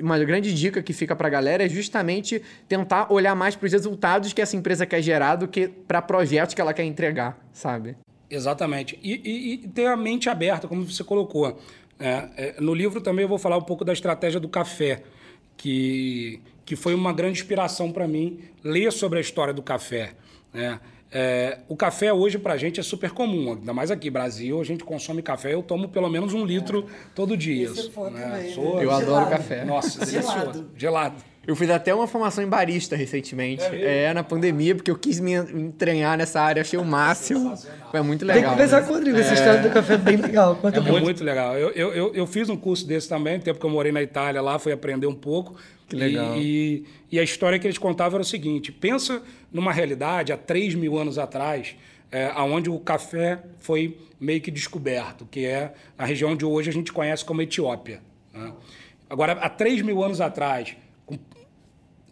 [0.00, 3.72] uma grande dica que fica para a galera é justamente tentar olhar mais para os
[3.72, 7.96] resultados que essa empresa quer gerar do que para projetos que ela quer entregar, sabe?
[8.30, 8.96] Exatamente.
[9.02, 11.58] E, e, e ter a mente aberta, como você colocou.
[11.98, 15.02] É, é, no livro também eu vou falar um pouco da estratégia do café,
[15.56, 20.12] que, que foi uma grande inspiração para mim ler sobre a história do café.
[20.54, 20.78] Né?
[21.10, 24.64] É, o café hoje para a gente é super comum, ainda mais aqui Brasil, a
[24.64, 27.70] gente consome café, eu tomo pelo menos um litro todo dia.
[27.70, 27.82] Né?
[27.94, 28.76] Também, Sou...
[28.76, 28.84] Né?
[28.84, 29.04] Eu Gelado.
[29.04, 29.64] adoro café.
[29.64, 30.70] Nossa, delicioso.
[30.76, 31.16] Gelado.
[31.48, 33.64] Eu fiz até uma formação em barista recentemente.
[33.64, 37.56] É, é, na pandemia, porque eu quis me entranhar nessa área, achei o máximo.
[37.90, 38.42] Foi muito legal.
[38.42, 39.34] Tem que conversar com o Rodrigo, essa é.
[39.34, 40.56] história do café é bem legal.
[40.56, 41.56] Conta é muito, muito legal.
[41.56, 44.02] Eu, eu, eu, eu, fiz um curso desse também, no tempo que eu morei na
[44.02, 45.54] Itália lá, fui aprender um pouco.
[45.88, 46.36] Que legal.
[46.36, 50.36] E, e, e a história que eles contavam era o seguinte: pensa numa realidade há
[50.36, 51.74] 3 mil anos atrás,
[52.12, 56.72] é, onde o café foi meio que descoberto, que é a região de hoje a
[56.74, 58.02] gente conhece como Etiópia.
[58.34, 58.52] Né?
[59.08, 60.76] Agora, há 3 mil anos atrás,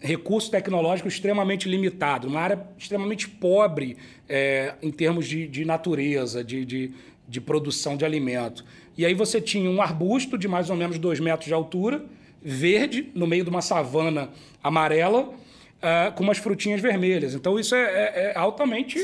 [0.01, 3.97] recurso tecnológico extremamente limitado, uma área extremamente pobre
[4.29, 6.93] é, em termos de, de natureza, de, de,
[7.29, 8.65] de produção de alimento.
[8.97, 12.05] E aí você tinha um arbusto de mais ou menos 2 metros de altura,
[12.43, 14.31] verde, no meio de uma savana
[14.63, 17.35] amarela, uh, com umas frutinhas vermelhas.
[17.35, 18.99] Então isso é, é, é altamente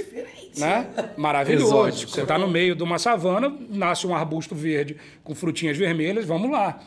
[0.56, 0.86] né,
[1.16, 1.66] maravilhoso.
[1.66, 2.12] Exótico.
[2.12, 6.50] Você está no meio de uma savana, nasce um arbusto verde com frutinhas vermelhas, vamos
[6.50, 6.80] lá.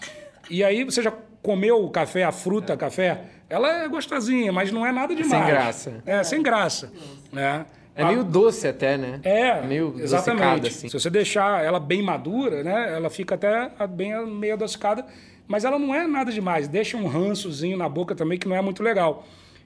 [0.50, 2.78] E aí você já comeu o café, a fruta, é.
[2.78, 3.22] café?
[3.50, 5.30] Ela é gostosinha, mas não é nada demais.
[5.30, 6.04] Sem graça.
[6.06, 6.92] É, sem graça.
[7.32, 7.66] Né?
[7.96, 9.22] É meio doce até, né?
[9.24, 10.68] É, meio exatamente.
[10.68, 10.90] Assim.
[10.90, 15.06] Se você deixar ela bem madura, né, ela fica até bem meio adocicada
[15.48, 16.68] mas ela não é nada demais.
[16.68, 19.26] Deixa um rançozinho na boca também que não é muito legal.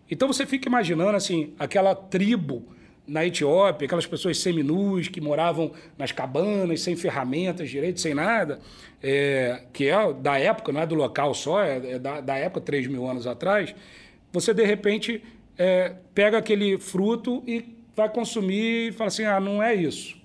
[0.09, 2.65] Então você fica imaginando assim, aquela tribo
[3.09, 8.59] na Etiópia, aquelas pessoas seminus que moravam nas cabanas, sem ferramentas direito, sem nada,
[9.01, 12.61] é, que é da época, não é do local só, é, é da, da, época,
[12.61, 13.73] 3 mil anos atrás,
[14.31, 15.23] você de repente
[15.57, 20.15] é, pega aquele fruto e vai consumir e fala assim: ah, não é isso.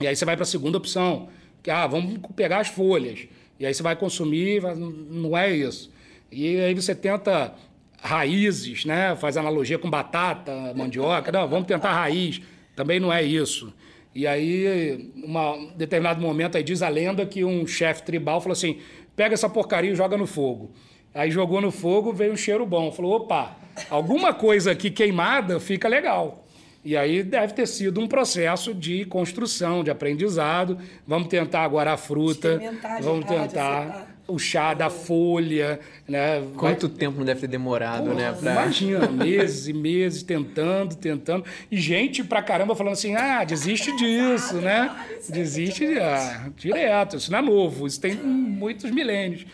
[0.00, 1.28] E aí você vai para a segunda opção,
[1.62, 3.28] que ah, vamos pegar as folhas.
[3.58, 5.90] E aí você vai consumir, não é isso.
[6.30, 7.54] E aí você tenta
[8.00, 9.16] raízes, né?
[9.16, 11.32] Faz analogia com batata, mandioca.
[11.32, 12.40] Não, vamos tentar raiz.
[12.74, 13.72] Também não é isso.
[14.14, 18.78] E aí, um determinado momento, aí diz a lenda que um chefe tribal falou assim:
[19.14, 20.72] pega essa porcaria e joga no fogo.
[21.14, 22.90] Aí jogou no fogo, veio um cheiro bom.
[22.90, 23.56] Falou: opa,
[23.90, 26.44] alguma coisa aqui queimada fica legal.
[26.88, 30.78] E aí deve ter sido um processo de construção, de aprendizado.
[31.06, 32.58] Vamos tentar agora a fruta,
[33.02, 36.42] vamos tentar o chá da folha, né?
[36.56, 36.96] Quanto Vai...
[36.96, 38.32] tempo não deve ter demorado, né?
[38.32, 38.52] Pra...
[38.52, 41.44] Imagina, meses e meses tentando, tentando.
[41.70, 44.90] E gente pra caramba falando assim, ah, desiste disso, né?
[45.28, 49.44] Desiste ah, direto, isso não é novo, isso tem muitos milênios.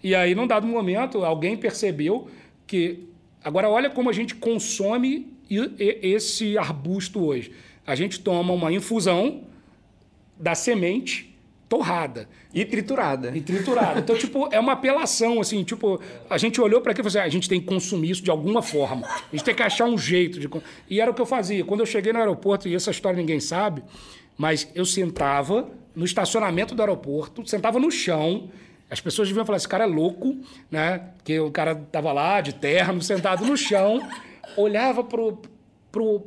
[0.00, 2.30] E aí, num dado momento, alguém percebeu
[2.68, 3.08] que...
[3.42, 5.33] Agora, olha como a gente consome
[5.78, 7.52] esse arbusto hoje.
[7.86, 9.42] A gente toma uma infusão
[10.38, 11.34] da semente
[11.68, 12.28] torrada.
[12.52, 13.36] E triturada.
[13.36, 14.00] E triturada.
[14.00, 17.18] Então, tipo, é uma apelação, assim, tipo, a gente olhou para aqui e falou assim,
[17.18, 19.06] ah, a gente tem que consumir isso de alguma forma.
[19.06, 20.48] A gente tem que achar um jeito de...
[20.88, 21.64] E era o que eu fazia.
[21.64, 23.82] Quando eu cheguei no aeroporto, e essa história ninguém sabe,
[24.38, 28.50] mas eu sentava no estacionamento do aeroporto, sentava no chão,
[28.90, 30.36] as pessoas deviam falar, esse cara é louco,
[30.70, 31.00] né?
[31.16, 34.00] Porque o cara tava lá, de terno, sentado no chão,
[34.56, 35.40] olhava pro,
[35.90, 36.26] pro,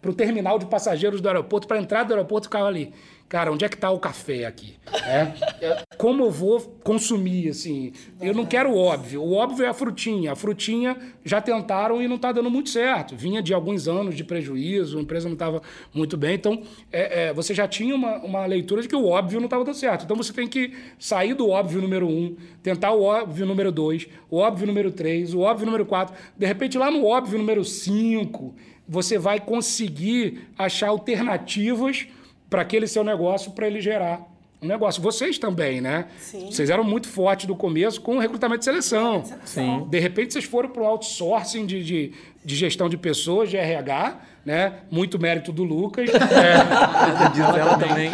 [0.00, 2.92] pro terminal de passageiros do aeroporto, para entrar do aeroporto, ficava ali
[3.28, 4.76] cara, onde é que está o café aqui?
[5.06, 5.82] É?
[5.96, 7.92] Como eu vou consumir, assim?
[8.20, 9.22] Eu não quero o óbvio.
[9.22, 10.32] O óbvio é a frutinha.
[10.32, 13.14] A frutinha já tentaram e não está dando muito certo.
[13.14, 15.60] Vinha de alguns anos de prejuízo, a empresa não estava
[15.92, 16.34] muito bem.
[16.34, 19.64] Então, é, é, você já tinha uma, uma leitura de que o óbvio não estava
[19.64, 20.04] dando certo.
[20.04, 24.38] Então, você tem que sair do óbvio número um, tentar o óbvio número dois, o
[24.38, 26.14] óbvio número três, o óbvio número quatro.
[26.36, 28.54] De repente, lá no óbvio número cinco,
[28.88, 32.06] você vai conseguir achar alternativas
[32.48, 34.26] para aquele seu negócio, para ele gerar
[34.60, 35.00] um negócio.
[35.00, 36.06] Vocês também, né?
[36.18, 36.46] Sim.
[36.46, 39.22] Vocês eram muito fortes do começo com o recrutamento de seleção.
[39.44, 39.86] Sim.
[39.88, 42.12] De repente, vocês foram para o outsourcing de, de,
[42.44, 44.80] de, gestão de pessoas, de RH, né?
[44.90, 46.10] Muito mérito do Lucas.
[46.12, 48.10] é, Diz ela também.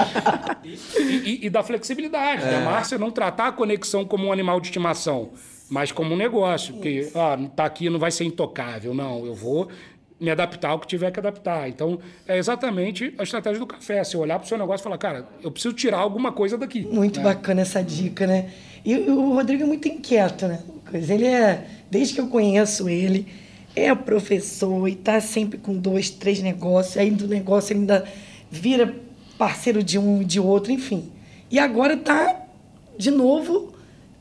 [0.64, 2.50] E, e, e da flexibilidade, é.
[2.50, 5.30] da Márcia não tratar a conexão como um animal de estimação,
[5.70, 6.74] mas como um negócio.
[6.74, 8.92] Porque, ah, tá aqui, não vai ser intocável.
[8.92, 9.68] Não, eu vou
[10.24, 11.68] me adaptar ao que tiver que adaptar.
[11.68, 14.02] Então, é exatamente a estratégia do café.
[14.02, 16.82] Você olhar para o seu negócio e falar, cara, eu preciso tirar alguma coisa daqui.
[16.90, 17.24] Muito né?
[17.24, 18.50] bacana essa dica, né?
[18.84, 20.60] E o Rodrigo é muito inquieto, né,
[20.92, 23.26] Ele é, desde que eu conheço ele,
[23.74, 26.96] é professor e está sempre com dois, três negócios.
[26.96, 28.04] Aí do negócio ele ainda
[28.50, 28.94] vira
[29.38, 31.10] parceiro de um e de outro, enfim.
[31.50, 32.46] E agora está,
[32.96, 33.73] de novo,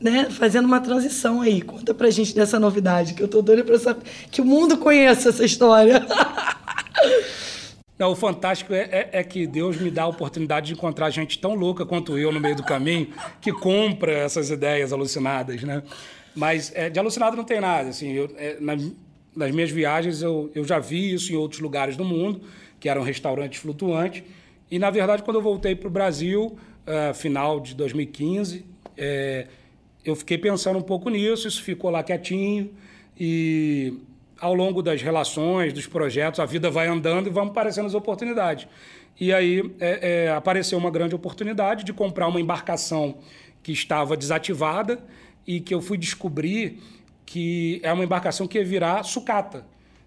[0.04, 1.62] né, fazendo uma transição aí.
[1.62, 5.30] Conta pra gente dessa novidade, que eu tô doida pra saber, que o mundo conheça
[5.30, 6.06] essa história.
[7.98, 11.38] Não, o fantástico é, é, é, que Deus me dá a oportunidade de encontrar gente
[11.38, 13.08] tão louca quanto eu no meio do caminho
[13.40, 15.82] que compra essas ideias alucinadas, né?
[16.34, 17.88] Mas é, de alucinado não tem nada.
[17.88, 18.76] Assim, eu, é, na,
[19.34, 22.42] nas minhas viagens eu, eu já vi isso em outros lugares do mundo,
[22.78, 24.22] que eram restaurantes flutuantes.
[24.70, 28.66] E, na verdade, quando eu voltei para o Brasil, uh, final de 2015,
[28.98, 29.46] é,
[30.04, 32.70] eu fiquei pensando um pouco nisso, isso ficou lá quietinho
[33.18, 33.94] e
[34.40, 38.66] ao longo das relações, dos projetos, a vida vai andando e vão aparecendo as oportunidades.
[39.18, 43.18] E aí é, é, apareceu uma grande oportunidade de comprar uma embarcação
[43.62, 44.98] que estava desativada
[45.46, 46.80] e que eu fui descobrir
[47.24, 49.64] que é uma embarcação que ia virar sucata.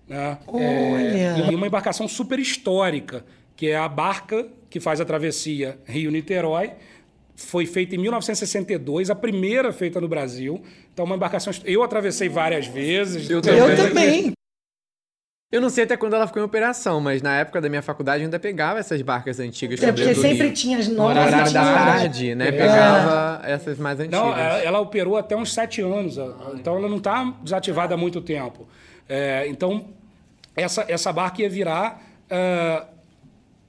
[0.07, 0.37] Né?
[0.45, 0.67] Olha!
[0.67, 3.25] É, e uma embarcação super histórica,
[3.55, 6.73] que é a barca que faz a travessia Rio-Niterói,
[7.37, 10.61] foi feita em 1962, a primeira feita no Brasil.
[10.91, 11.53] Então, uma embarcação.
[11.63, 13.29] Eu atravessei várias vezes.
[13.29, 13.59] Eu também.
[13.59, 14.31] Eu também.
[15.49, 18.21] Eu não sei até quando ela ficou em operação, mas na época da minha faculdade
[18.21, 19.81] eu ainda pegava essas barcas antigas.
[19.81, 21.31] É, porque sempre tinha as novas.
[21.31, 22.49] Na da tarde, né?
[22.49, 22.51] É.
[22.51, 24.19] Pegava essas mais antigas.
[24.19, 26.17] Não, ela, ela, operou até uns sete anos.
[26.55, 28.67] Então ela não está desativada há muito tempo.
[29.07, 29.85] É, então,
[30.53, 32.85] essa, essa barca ia virar uh,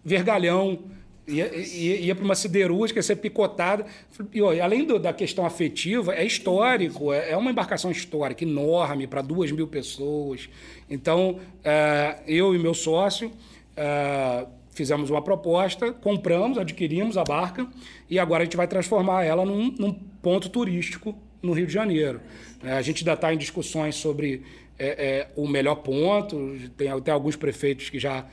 [0.05, 0.81] vergalhão
[1.29, 3.85] ia, ia, ia para uma siderúrgica, ia ser picotada.
[4.33, 9.07] E, ó, além do, da questão afetiva, é histórico, é, é uma embarcação histórica enorme
[9.07, 10.49] para duas mil pessoas.
[10.89, 13.31] Então, é, eu e meu sócio
[13.77, 17.67] é, fizemos uma proposta, compramos, adquirimos a barca
[18.09, 22.21] e agora a gente vai transformar ela num, num ponto turístico no Rio de Janeiro.
[22.63, 24.43] É, a gente ainda está em discussões sobre
[24.79, 28.27] é, é, o melhor ponto, tem até alguns prefeitos que já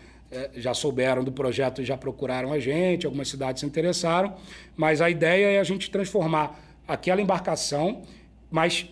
[0.56, 4.36] já souberam do projeto e já procuraram a gente, algumas cidades se interessaram,
[4.76, 8.04] mas a ideia é a gente transformar aquela embarcação,
[8.50, 8.88] mas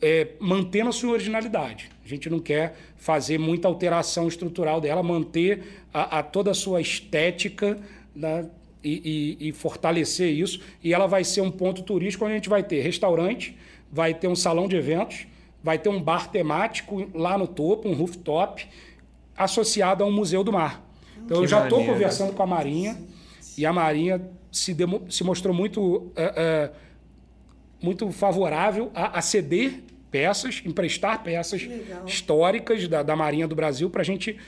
[0.00, 1.90] é, mantendo a sua originalidade.
[2.04, 6.80] A gente não quer fazer muita alteração estrutural dela, manter a, a toda a sua
[6.80, 7.78] estética
[8.14, 8.48] né,
[8.82, 10.60] e, e, e, fortalecer isso.
[10.82, 13.56] E ela vai ser um ponto turístico onde a gente vai ter restaurante,
[13.90, 15.26] vai ter um salão de eventos,
[15.62, 18.68] vai ter um bar temático lá no topo, um rooftop,
[19.36, 20.82] associado a um museu do mar.
[21.16, 22.96] Então que eu já estou conversando com a Marinha
[23.56, 24.20] e a Marinha
[24.50, 26.70] se, demo, se mostrou muito, é, é,
[27.82, 31.68] muito favorável a, a, ceder peças, emprestar peças
[32.06, 34.38] históricas da, da Marinha do Brasil para a gente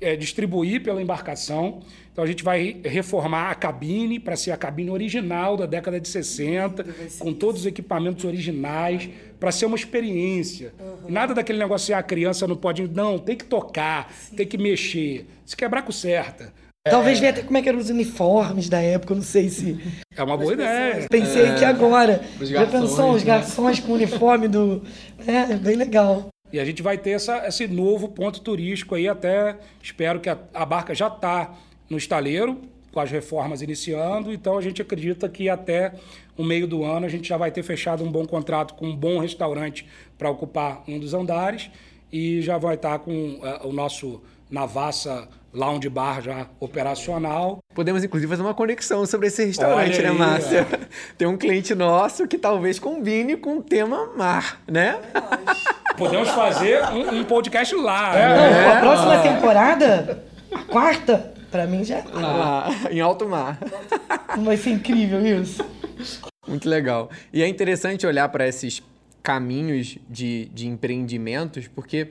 [0.00, 1.80] é, distribuir pela embarcação.
[2.12, 6.08] Então a gente vai reformar a cabine para ser a cabine original da década de
[6.08, 6.84] 60,
[7.18, 10.72] com todos os equipamentos originais, para ser uma experiência.
[10.78, 11.10] Uhum.
[11.10, 12.86] Nada daquele negócio de ah, a criança não pode.
[12.88, 14.36] Não, tem que tocar, Sim.
[14.36, 15.26] tem que mexer.
[15.46, 16.52] Se quebrar, conserta.
[16.84, 17.20] Talvez é...
[17.20, 19.78] venha até como é que eram os uniformes da época, eu não sei se.
[20.16, 21.06] É uma boa ideia.
[21.10, 21.54] Pensei é...
[21.54, 22.22] que agora.
[22.40, 23.34] Os Já pensou, os né?
[23.34, 24.82] garçons com o uniforme do.
[25.26, 26.28] É, bem legal.
[26.52, 30.38] E a gente vai ter essa, esse novo ponto turístico aí, até espero que a,
[30.52, 31.54] a barca já está
[31.88, 32.60] no estaleiro,
[32.92, 35.94] com as reformas iniciando, então a gente acredita que até
[36.36, 38.96] o meio do ano a gente já vai ter fechado um bom contrato com um
[38.96, 39.86] bom restaurante
[40.18, 41.70] para ocupar um dos andares
[42.12, 44.20] e já vai estar tá com uh, o nosso
[44.50, 47.58] Navassa Lounge Bar já operacional.
[47.74, 50.58] Podemos, inclusive, fazer uma conexão sobre esse restaurante, Olha né, aí, Márcia?
[50.60, 50.80] É.
[51.18, 54.98] Tem um cliente nosso que talvez combine com o tema mar, né?
[55.98, 58.16] Podemos fazer um, um podcast lá.
[58.16, 58.36] É.
[58.36, 62.68] Não, a próxima temporada, a quarta, para mim já é lá.
[62.68, 63.58] Ah, em alto mar.
[64.38, 65.64] Vai ser incrível isso.
[66.46, 67.10] Muito legal.
[67.32, 68.82] E é interessante olhar para esses
[69.22, 72.08] caminhos de, de empreendimentos, porque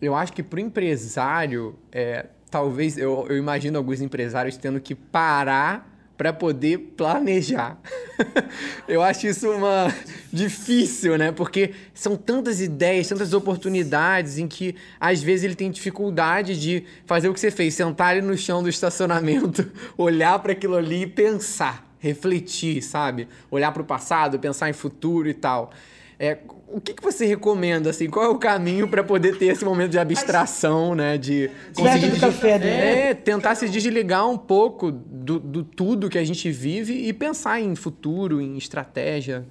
[0.00, 4.94] eu acho que para o empresário, é, talvez, eu, eu imagino alguns empresários tendo que
[4.94, 7.80] parar para poder planejar.
[8.86, 9.92] eu acho isso uma
[10.30, 11.32] difícil, né?
[11.32, 17.30] Porque são tantas ideias, tantas oportunidades em que às vezes ele tem dificuldade de fazer
[17.30, 21.06] o que você fez, sentar ali no chão do estacionamento, olhar para aquilo ali e
[21.06, 23.26] pensar, refletir, sabe?
[23.50, 25.72] Olhar para o passado, pensar em futuro e tal.
[26.18, 26.38] É,
[26.72, 28.08] o que, que você recomenda, assim?
[28.08, 31.18] Qual é o caminho para poder ter esse momento de abstração, né?
[31.18, 33.10] De conseguir café, né?
[33.10, 37.60] é, tentar se desligar um pouco do, do tudo que a gente vive e pensar
[37.60, 39.46] em futuro, em estratégia.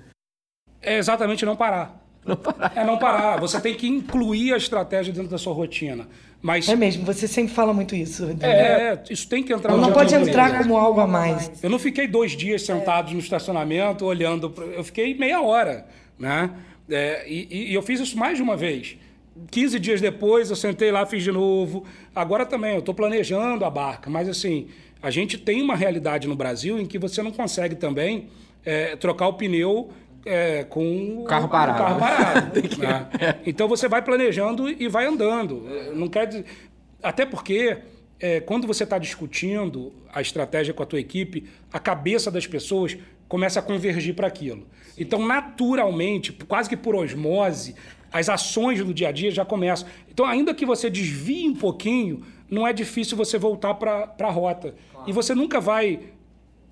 [0.81, 2.01] É exatamente não parar.
[2.25, 2.73] Não parar.
[2.75, 3.39] É não parar.
[3.39, 6.07] Você tem que incluir a estratégia dentro da sua rotina.
[6.41, 6.67] Mas...
[6.67, 8.35] É mesmo, você sempre fala muito isso.
[8.41, 11.51] É, isso tem que entrar não no Não pode entrar como algo a mais.
[11.61, 14.51] Eu não fiquei dois dias sentados no estacionamento olhando.
[14.75, 15.85] Eu fiquei meia hora,
[16.17, 16.49] né?
[16.89, 18.97] É, e, e, eu fiz isso mais de uma vez.
[19.49, 21.85] 15 dias depois eu sentei lá, fiz de novo.
[22.13, 24.67] Agora também, eu estou planejando a barca, mas assim,
[25.01, 28.27] a gente tem uma realidade no Brasil em que você não consegue também
[28.65, 29.89] é, trocar o pneu
[30.25, 31.79] é, com carro parado.
[31.79, 33.39] O carro parado né?
[33.45, 35.65] Então você vai planejando e vai andando.
[35.95, 36.45] Não quer dizer...
[37.01, 37.79] Até porque
[38.19, 42.95] é, quando você está discutindo a estratégia com a tua equipe, a cabeça das pessoas
[43.31, 44.67] começa a convergir para aquilo.
[44.97, 47.75] Então, naturalmente, quase que por osmose,
[48.11, 49.87] as ações do dia a dia já começam.
[50.09, 54.75] Então, ainda que você desvie um pouquinho, não é difícil você voltar para a rota.
[54.91, 55.09] Claro.
[55.09, 56.01] E você nunca vai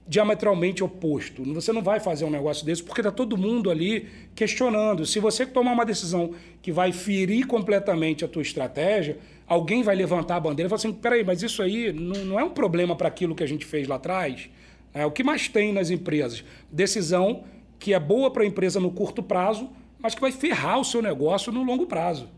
[0.05, 1.45] diametralmente oposto.
[1.53, 5.05] Você não vai fazer um negócio desse porque está todo mundo ali questionando.
[5.05, 10.35] Se você tomar uma decisão que vai ferir completamente a tua estratégia, alguém vai levantar
[10.35, 13.07] a bandeira e falar assim: peraí, mas isso aí não, não é um problema para
[13.07, 14.49] aquilo que a gente fez lá atrás?
[14.93, 16.43] É, o que mais tem nas empresas?
[16.71, 17.43] Decisão
[17.79, 19.69] que é boa para a empresa no curto prazo,
[19.99, 22.29] mas que vai ferrar o seu negócio no longo prazo.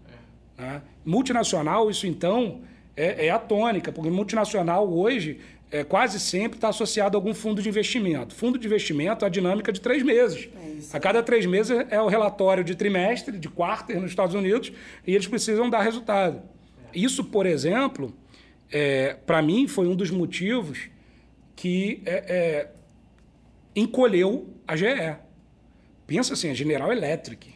[0.58, 0.62] É.
[0.62, 0.82] Né?
[1.04, 2.62] Multinacional, isso então
[2.96, 5.40] é, é, a tônica, porque multinacional hoje
[5.72, 8.36] é, quase sempre está associado a algum fundo de investimento.
[8.36, 10.50] Fundo de investimento é a dinâmica de três meses.
[10.94, 14.72] É a cada três meses é o relatório de trimestre, de quarter nos Estados Unidos,
[15.08, 16.42] e eles precisam dar resultado.
[16.94, 18.14] Isso, por exemplo,
[18.70, 20.91] é, para mim foi um dos motivos
[21.62, 22.70] que é, é,
[23.76, 25.16] encolheu a GE.
[26.08, 27.54] Pensa assim, a General Electric,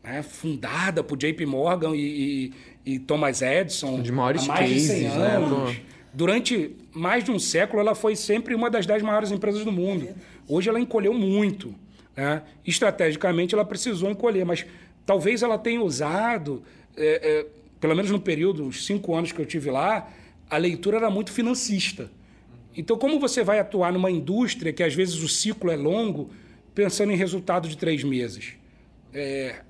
[0.00, 2.52] né, fundada por JP Morgan e,
[2.86, 5.74] e, e Thomas Edison de maiores há mais cases, de 100 né, anos.
[5.74, 5.80] Né?
[6.14, 10.08] Durante mais de um século, ela foi sempre uma das dez maiores empresas do mundo.
[10.46, 11.74] Hoje ela encolheu muito.
[12.16, 12.42] Né?
[12.64, 14.64] Estrategicamente, ela precisou encolher, mas
[15.04, 16.62] talvez ela tenha usado,
[16.96, 17.46] é, é,
[17.80, 20.08] pelo menos no período, os cinco anos que eu tive lá,
[20.48, 22.08] a leitura era muito financista.
[22.78, 26.30] Então, como você vai atuar numa indústria que às vezes o ciclo é longo,
[26.72, 28.52] pensando em resultado de três meses?
[29.12, 29.62] É,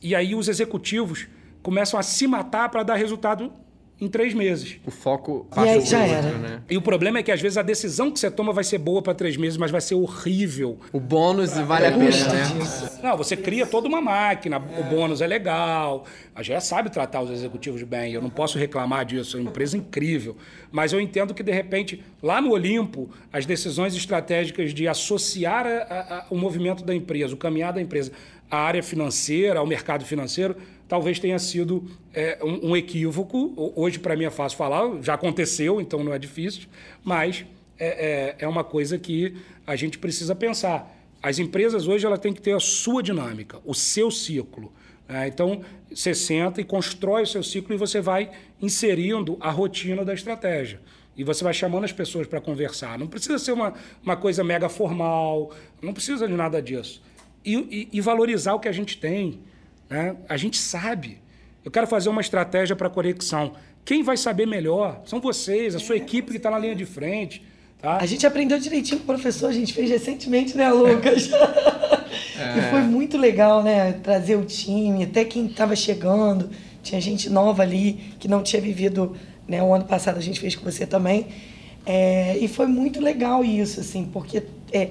[0.00, 1.26] e aí os executivos
[1.60, 3.52] começam a se matar para dar resultado
[3.98, 4.76] em três meses.
[4.86, 6.26] O foco E aí passa já pro era.
[6.26, 6.62] outro, né?
[6.68, 9.00] E o problema é que às vezes a decisão que você toma vai ser boa
[9.00, 10.78] para três meses, mas vai ser horrível.
[10.92, 13.00] O bônus vale a pena, né?
[13.02, 17.30] Não, você cria toda uma máquina, o bônus é legal, a GE sabe tratar os
[17.30, 20.36] executivos bem, eu não posso reclamar disso, é uma empresa incrível.
[20.70, 25.70] Mas eu entendo que, de repente, lá no Olimpo, as decisões estratégicas de associar a-
[25.70, 28.12] a- a- o movimento da empresa, o caminhar da empresa
[28.50, 30.54] à área financeira, ao mercado financeiro,
[30.88, 31.84] talvez tenha sido
[32.14, 33.52] é, um, um equívoco.
[33.76, 36.62] Hoje, para mim, é fácil falar, já aconteceu, então não é difícil,
[37.04, 37.44] mas
[37.78, 39.34] é, é, é uma coisa que
[39.66, 40.92] a gente precisa pensar.
[41.22, 44.72] As empresas hoje ela têm que ter a sua dinâmica, o seu ciclo.
[45.08, 45.26] né?
[45.28, 48.30] Então, você senta e constrói o seu ciclo e você vai
[48.62, 50.80] inserindo a rotina da estratégia.
[51.16, 52.98] E você vai chamando as pessoas para conversar.
[52.98, 53.72] Não precisa ser uma,
[54.02, 57.02] uma coisa mega formal, não precisa de nada disso.
[57.44, 59.40] E, e- e valorizar o que a gente tem.
[59.88, 60.16] Né?
[60.28, 61.18] A gente sabe.
[61.64, 63.52] Eu quero fazer uma estratégia para conexão.
[63.84, 65.02] Quem vai saber melhor?
[65.04, 67.42] São vocês, a sua equipe que está na linha de frente.
[67.80, 67.98] Tá?
[67.98, 71.30] A gente aprendeu direitinho com o professor, a gente fez recentemente, né, Lucas?
[72.36, 73.92] E foi muito legal, né?
[73.92, 76.50] Trazer o time, até quem estava chegando,
[76.82, 79.16] tinha gente nova ali que não tinha vivido,
[79.48, 79.62] né?
[79.62, 81.26] O ano passado a gente fez com você também.
[81.84, 84.90] É, e foi muito legal isso, assim, porque é,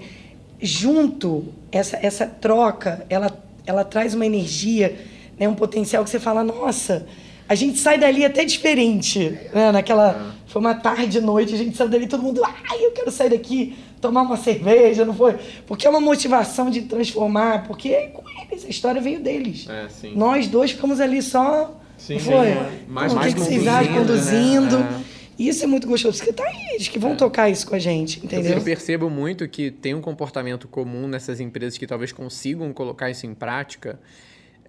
[0.62, 3.30] junto, essa, essa troca, ela,
[3.66, 4.95] ela traz uma energia,
[5.39, 5.47] né?
[5.47, 7.05] Um potencial que você fala, nossa,
[7.47, 9.72] a gente sai dali até diferente, né?
[9.72, 10.34] Naquela...
[10.47, 13.76] Foi uma tarde, noite, a gente saiu dali, todo mundo, ai, eu quero sair daqui,
[13.99, 15.36] tomar uma cerveja, não foi?
[15.68, 19.68] Porque é uma motivação de transformar, porque é com eles, a história veio deles.
[19.68, 20.13] É, sim.
[20.16, 22.34] Nós dois ficamos ali só, Sim, foi?
[22.34, 22.70] sim, é.
[22.88, 25.01] Mais- mais que vocês acham, conduzindo, né?
[25.01, 27.80] E Isso é muito gostoso, porque tá aí, eles que vão tocar isso com a
[27.80, 28.54] gente, entendeu?
[28.54, 33.26] Eu percebo muito que tem um comportamento comum nessas empresas que talvez consigam colocar isso
[33.26, 34.00] em prática,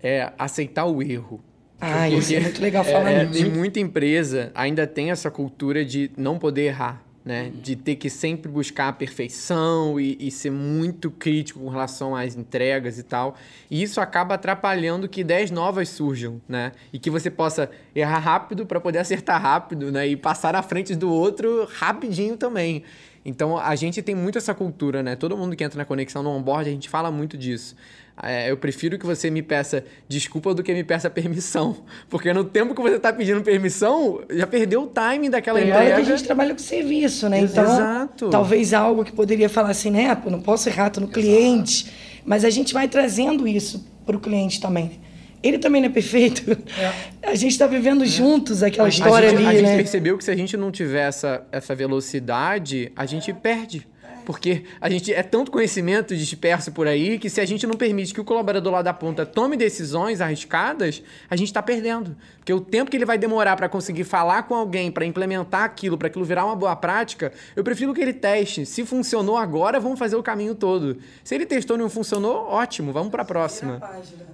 [0.03, 1.41] é aceitar o erro.
[1.81, 3.45] Ah, isso é muito legal falar É, nisso.
[3.47, 7.51] em muita empresa ainda tem essa cultura de não poder errar, né?
[7.61, 12.37] De ter que sempre buscar a perfeição e, e ser muito crítico com relação às
[12.37, 13.35] entregas e tal.
[13.69, 16.71] E isso acaba atrapalhando que ideias novas surjam, né?
[16.93, 20.07] E que você possa errar rápido para poder acertar rápido, né?
[20.07, 22.85] E passar na frente do outro rapidinho também.
[23.25, 25.17] Então a gente tem muito essa cultura, né?
[25.17, 27.75] Todo mundo que entra na conexão no onboard, a gente fala muito disso.
[28.23, 31.85] É, eu prefiro que você me peça desculpa do que me peça permissão.
[32.09, 35.97] Porque no tempo que você está pedindo permissão, já perdeu o timing daquela que entrega.
[35.97, 37.41] a gente trabalha com serviço, né?
[37.41, 38.31] Então, Exato.
[38.31, 40.15] talvez algo que poderia falar assim, né?
[40.15, 41.93] Pô, não posso errar, tô no cliente.
[42.25, 44.99] Mas a gente vai trazendo isso para o cliente também.
[45.43, 46.43] Ele também não é perfeito.
[47.23, 49.77] A gente está vivendo juntos aquela A história gente, a ali, gente né?
[49.77, 53.87] percebeu que se a gente não tiver essa, essa velocidade, a gente perde.
[54.27, 58.13] Porque a gente é tanto conhecimento disperso por aí que se a gente não permite
[58.13, 61.01] que o colaborador lá da ponta tome decisões arriscadas,
[61.31, 62.17] a gente está perdendo.
[62.39, 65.97] Porque o tempo que ele vai demorar para conseguir falar com alguém, para implementar aquilo,
[65.97, 68.67] para aquilo virar uma boa prática, eu prefiro que ele teste.
[68.67, 70.99] Se funcionou agora, vamos fazer o caminho todo.
[71.23, 73.81] Se ele testou e não funcionou, ótimo, vamos para a próxima.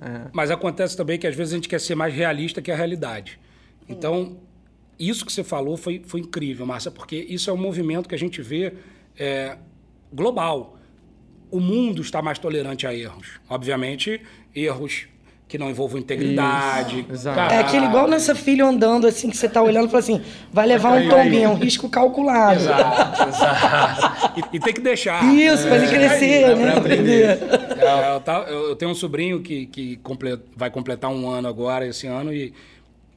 [0.01, 0.31] É.
[0.33, 3.39] Mas acontece também que às vezes a gente quer ser mais realista que a realidade.
[3.87, 4.39] Então,
[4.99, 8.19] isso que você falou foi, foi incrível, Márcia, porque isso é um movimento que a
[8.19, 8.73] gente vê
[9.19, 9.59] é,
[10.13, 10.77] global.
[11.51, 13.41] O mundo está mais tolerante a erros.
[13.49, 14.21] Obviamente,
[14.55, 15.07] erros
[15.47, 17.05] que não envolvam integridade.
[17.53, 20.67] É aquele igual nossa filha andando assim, que você tá olhando e fala assim, vai
[20.67, 22.59] levar um tombinho, é um risco calculado.
[22.59, 24.41] Exato, exato.
[24.41, 25.23] E, e tem que deixar.
[25.35, 26.71] Isso, pra ele crescer, né?
[26.71, 27.39] pra aprender.
[27.83, 31.87] É, eu, eu- eu tenho um sobrinho que, que comple- vai completar um ano agora,
[31.87, 32.55] esse ano, e,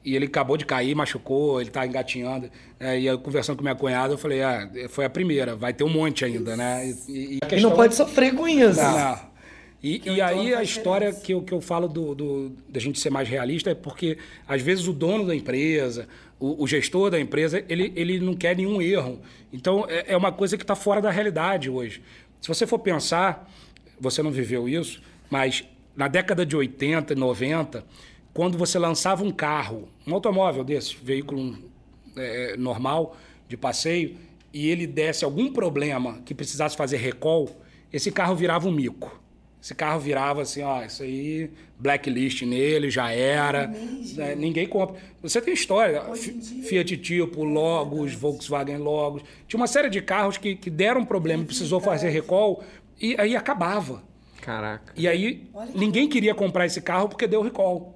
[0.06, 2.48] e ele acabou de cair, machucou, ele tá engatinhando.
[2.78, 5.82] É, e eu conversando com minha cunhada, eu falei, ah, foi a primeira, vai ter
[5.84, 6.86] um monte ainda, né?
[7.08, 8.80] E, e- e E não pode sofrer com isso.
[8.80, 9.18] não.
[9.82, 13.10] E, e aí a história que eu, que eu falo do, do- da gente ser
[13.10, 14.16] mais realista é porque,
[14.48, 16.08] às vezes, o dono da empresa,
[16.40, 19.20] o, o gestor da empresa, ele, ele não quer nenhum erro.
[19.52, 22.00] Então, é, é uma coisa que está fora da realidade hoje.
[22.40, 23.48] Se você for pensar,
[24.00, 25.64] você não viveu isso, mas
[25.96, 27.84] na década de 80 e 90,
[28.36, 31.56] quando você lançava um carro, um automóvel desse, veículo
[32.14, 33.16] é, normal
[33.48, 34.14] de passeio,
[34.52, 37.48] e ele desse algum problema que precisasse fazer recall,
[37.90, 39.22] esse carro virava um mico.
[39.62, 43.68] Esse carro virava assim, ó, isso aí, blacklist nele, já era.
[43.68, 44.96] né, Ninguém compra.
[45.22, 46.32] Você tem história, Fi-
[46.62, 49.22] Fiat Tipo, Logos, Volkswagen Logos.
[49.48, 52.62] Tinha uma série de carros que, que deram problema e precisou fazer recall,
[53.00, 54.02] e aí acabava.
[54.42, 54.92] Caraca.
[54.94, 57.95] E aí ninguém queria comprar esse carro porque deu recall.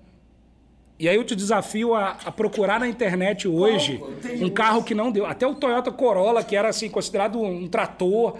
[1.01, 3.99] E aí eu te desafio a, a procurar na internet hoje
[4.39, 5.25] um carro que não deu.
[5.25, 8.37] Até o Toyota Corolla, que era assim considerado um trator,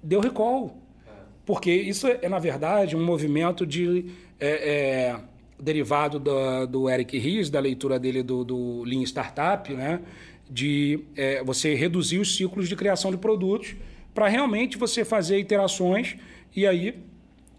[0.00, 0.76] deu recall.
[1.44, 5.16] Porque isso é, na verdade, um movimento de é, é,
[5.58, 10.00] derivado do, do Eric Ries, da leitura dele do, do Lean Startup, né?
[10.48, 13.74] de é, você reduzir os ciclos de criação de produtos
[14.14, 16.16] para realmente você fazer iterações
[16.54, 16.94] e aí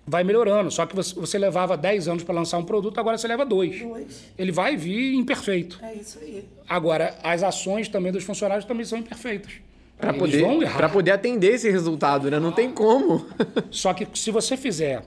[0.07, 0.69] vai melhorando.
[0.71, 3.79] Só que você, você levava 10 anos para lançar um produto, agora você leva dois.
[3.81, 4.25] Dois.
[4.37, 5.79] Ele vai vir imperfeito.
[5.83, 6.45] É isso aí.
[6.67, 9.53] Agora, as ações também dos funcionários também são imperfeitas.
[9.97, 10.41] Para poder,
[10.89, 12.37] poder atender esse resultado, né?
[12.39, 13.25] Não tem como.
[13.71, 15.03] Só que se você fizer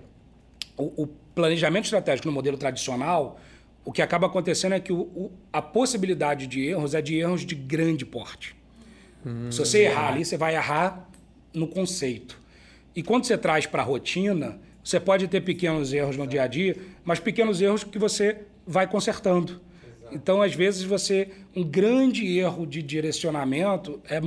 [0.76, 3.38] o, o planejamento estratégico no modelo tradicional,
[3.84, 7.44] o que acaba acontecendo é que o, o- a possibilidade de erros é de erros
[7.44, 8.56] de grande porte.
[9.50, 11.06] se você errar ali, você vai errar
[11.52, 12.40] no conceito.
[12.96, 14.58] E quando você traz para a rotina,
[14.88, 16.74] você pode ter pequenos erros no dia a dia,
[17.04, 19.60] mas pequenos erros que você vai consertando.
[20.10, 24.18] Então, às vezes, você um grande erro de direcionamento é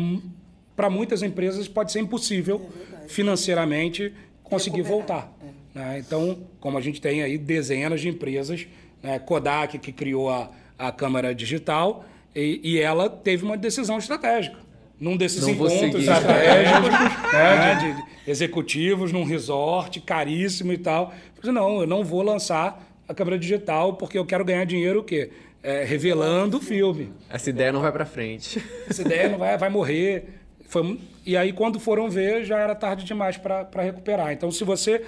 [0.76, 2.70] para muitas empresas pode ser impossível
[3.08, 5.36] financeiramente conseguir voltar.
[5.74, 5.98] né?
[5.98, 8.68] Então, como a gente tem aí dezenas de empresas,
[9.02, 9.18] né?
[9.18, 12.06] Kodak que criou a, a câmera digital
[12.36, 14.60] e, e ela teve uma decisão estratégica.
[15.02, 16.90] Num desses Não encontros estratégicos
[17.34, 21.12] né, de, de executivos num resort caríssimo e tal.
[21.44, 25.04] Eu não, eu não vou lançar a câmera digital porque eu quero ganhar dinheiro o
[25.04, 25.32] quê?
[25.64, 27.12] É, revelando o filme.
[27.28, 28.64] Essa ideia não vai para frente.
[28.88, 30.40] Essa ideia não vai, vai morrer.
[30.68, 34.32] Foi, e aí, quando foram ver, já era tarde demais para recuperar.
[34.32, 35.04] Então, se você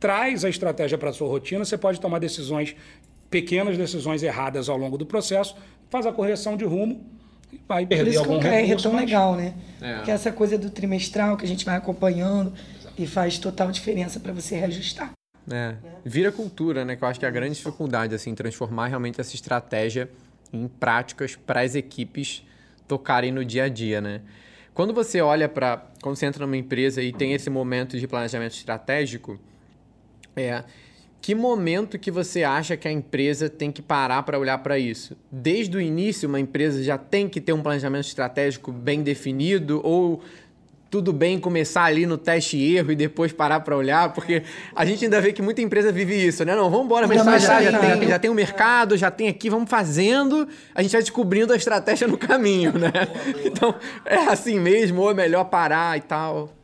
[0.00, 2.74] traz a estratégia para a sua rotina, você pode tomar decisões,
[3.30, 5.56] pequenas decisões erradas ao longo do processo,
[5.88, 7.17] faz a correção de rumo
[7.68, 9.54] vai Por perder isso que algum o KR é tão mas- legal, né?
[9.80, 9.94] É.
[9.96, 12.52] Porque essa coisa do trimestral que a gente vai acompanhando
[12.96, 15.12] e faz total diferença para você reajustar.
[15.50, 15.74] É.
[16.04, 16.96] Vira cultura, né?
[16.96, 20.10] Que eu acho que é a grande dificuldade, assim, transformar realmente essa estratégia
[20.52, 22.42] em práticas para as equipes
[22.86, 24.20] tocarem no dia a dia, né?
[24.74, 25.84] Quando você olha para.
[26.02, 29.38] Quando você entra numa empresa e tem esse momento de planejamento estratégico,
[30.36, 30.62] é.
[31.20, 35.16] Que momento que você acha que a empresa tem que parar para olhar para isso?
[35.30, 40.22] Desde o início, uma empresa já tem que ter um planejamento estratégico bem definido ou
[40.90, 44.12] tudo bem começar ali no teste e erro e depois parar para olhar?
[44.12, 44.42] Porque
[44.74, 46.54] a gente ainda vê que muita empresa vive isso, né?
[46.54, 49.50] Não, vamos embora, mas já, já, aí, tem, já tem o mercado, já tem aqui,
[49.50, 52.90] vamos fazendo, a gente vai descobrindo a estratégia no caminho, né?
[53.44, 56.54] Então, é assim mesmo, ou é melhor parar e tal?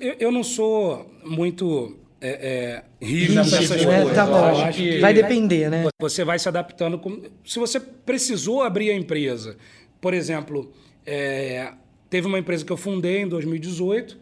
[0.00, 3.96] Eu, eu não sou muito é, é, rígido Rígido, nessas né?
[3.96, 4.14] coisas.
[4.14, 4.62] Tá bom.
[4.62, 5.88] acho que- Vai depender, né?
[6.00, 6.98] Você vai se adaptando.
[6.98, 7.22] Com...
[7.44, 9.56] Se você precisou abrir a empresa,
[10.00, 10.72] por exemplo,
[11.06, 11.72] é,
[12.10, 14.18] teve uma empresa que eu fundei em 2018,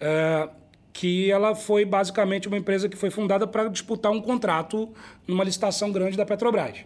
[0.00, 0.48] é,
[0.92, 4.92] que ela foi basicamente uma empresa que foi fundada para disputar um contrato
[5.26, 6.78] numa licitação grande da Petrobras.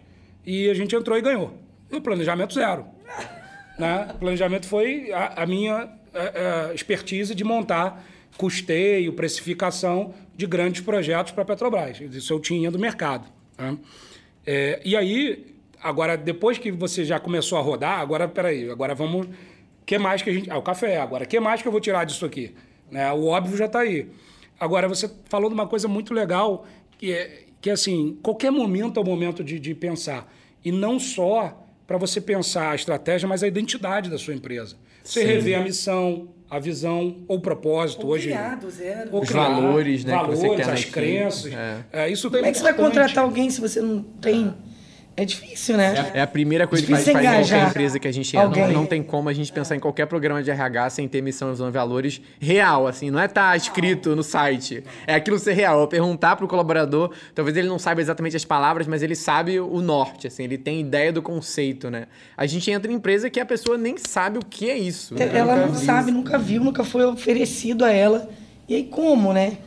[0.45, 1.53] E a gente entrou e ganhou.
[1.91, 2.85] E o planejamento zero.
[3.75, 4.07] Né?
[4.13, 8.05] O planejamento foi a, a minha é, é, expertise de montar
[8.37, 11.99] custeio, precificação de grandes projetos para a Petrobras.
[12.01, 13.27] Isso eu tinha do mercado.
[13.57, 13.77] né?
[14.45, 19.27] É, e aí, agora, depois que você já começou a rodar, agora, peraí, agora vamos...
[19.27, 20.49] O que mais que a gente...
[20.49, 20.97] Ah, o café.
[20.97, 22.53] Agora, o que mais que eu vou tirar disso aqui?
[22.89, 23.11] Né?
[23.11, 24.09] O óbvio já está aí.
[24.59, 26.65] Agora, você falou de uma coisa muito legal,
[26.97, 30.31] que é, que é assim, qualquer momento é o momento de, de pensar.
[30.63, 34.77] E não só para você pensar a estratégia, mas a identidade da sua empresa.
[35.03, 38.29] Você rever a missão, a visão ou o propósito hoje.
[38.69, 39.09] zero.
[39.11, 41.51] Ou Os criar valores, né, que você valores, as crenças.
[41.51, 41.77] É.
[41.91, 44.53] É, isso Como é que você vai contratar alguém se você não tem.
[45.15, 46.11] É difícil, né?
[46.13, 48.49] É a primeira coisa que faz, Difícil faz em qualquer empresa que a gente entra.
[48.49, 48.75] Não, alguém.
[48.75, 51.71] não tem como a gente pensar em qualquer programa de RH sem ter missão, e
[51.71, 53.11] valores real, assim.
[53.11, 54.83] Não é estar escrito no site.
[55.05, 55.83] É aquilo ser real.
[55.83, 59.81] É perguntar pro colaborador, talvez ele não saiba exatamente as palavras, mas ele sabe o
[59.81, 60.45] norte, assim.
[60.45, 62.07] Ele tem ideia do conceito, né?
[62.35, 65.13] A gente entra em empresa que a pessoa nem sabe o que é isso.
[65.13, 65.29] né?
[65.31, 68.29] Ela Nunca não sabe, nunca viu, nunca foi oferecido a ela.
[68.67, 69.57] E aí, como, né?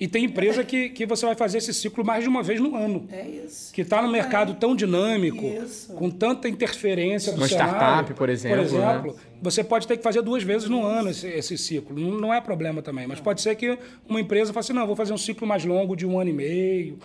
[0.00, 2.76] E tem empresa que, que você vai fazer esse ciclo mais de uma vez no
[2.76, 3.08] ano.
[3.10, 3.72] É isso.
[3.74, 5.92] Que está no mercado tão dinâmico, Isso.
[5.94, 7.72] com tanta interferência do Uma cenário.
[7.74, 9.20] startup, por exemplo, Por exemplo, né?
[9.42, 11.98] você pode ter que fazer duas vezes no ano esse, esse ciclo.
[11.98, 13.08] Não, não é problema também.
[13.08, 13.76] Mas pode ser que
[14.08, 16.32] uma empresa fale assim, não, vou fazer um ciclo mais longo de um ano e
[16.32, 16.98] meio.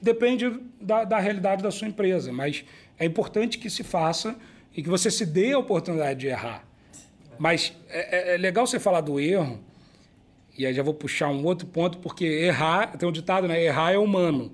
[0.00, 0.48] Depende
[0.80, 2.32] da, da realidade da sua empresa.
[2.32, 2.64] Mas
[2.96, 4.36] é importante que se faça
[4.76, 6.62] e que você se dê a oportunidade de errar.
[7.40, 9.58] Mas é, é- é legal você falar do erro,
[10.58, 13.62] e aí já vou puxar um outro ponto, porque errar, tem um ditado, né?
[13.62, 14.52] Errar é humano.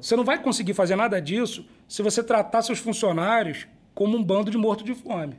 [0.00, 4.50] Você não vai conseguir fazer nada disso se você tratar seus funcionários como um bando
[4.50, 5.34] de morto de fome.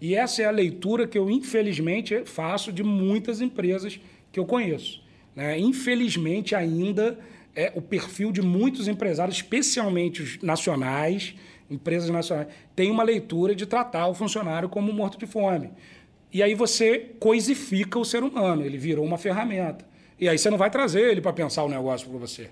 [0.00, 3.98] E essa é a leitura que eu, infelizmente, faço de muitas empresas
[4.30, 5.02] que eu conheço.
[5.34, 5.58] né?
[5.58, 7.18] Infelizmente, ainda,
[7.56, 11.34] é, o perfil de muitos empresários, especialmente os nacionais,
[11.70, 15.70] empresas nacionais, tem uma leitura de tratar o funcionário como um morto de fome.
[16.34, 19.84] E aí você coisifica o ser humano, ele virou uma ferramenta.
[20.18, 22.50] E aí você não vai trazer ele para pensar o negócio para você.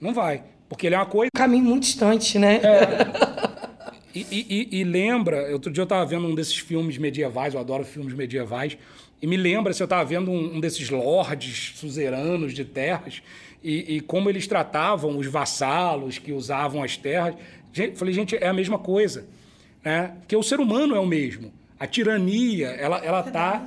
[0.00, 0.42] Não vai.
[0.68, 1.30] Porque ele é uma coisa.
[1.32, 2.56] Um caminho muito distante, né?
[2.56, 4.00] É.
[4.12, 4.26] E,
[4.72, 8.12] e, e, lembra, outro dia eu estava vendo um desses filmes medievais, eu adoro filmes
[8.12, 8.76] medievais,
[9.22, 13.22] e me lembra se eu estava vendo um, um, desses lordes suzeranos de terras
[13.62, 17.36] e, e, como eles tratavam os vassalos que usavam as terras.
[17.72, 19.28] Gente, falei, gente, é a mesma coisa.
[19.84, 20.16] Né?
[20.18, 21.52] Porque o ser humano é o mesmo.
[21.80, 23.66] A tirania, ela ela está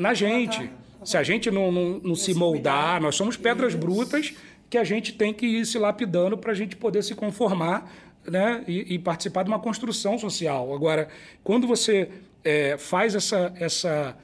[0.00, 0.70] na gente.
[1.04, 4.34] Se a gente não, não, não se moldar, nós somos pedras brutas
[4.70, 7.92] que a gente tem que ir se lapidando para a gente poder se conformar
[8.26, 10.72] né, e, e, participar de uma construção social.
[10.72, 11.08] Agora,
[11.44, 12.08] quando você
[12.42, 14.16] é, faz essa, essa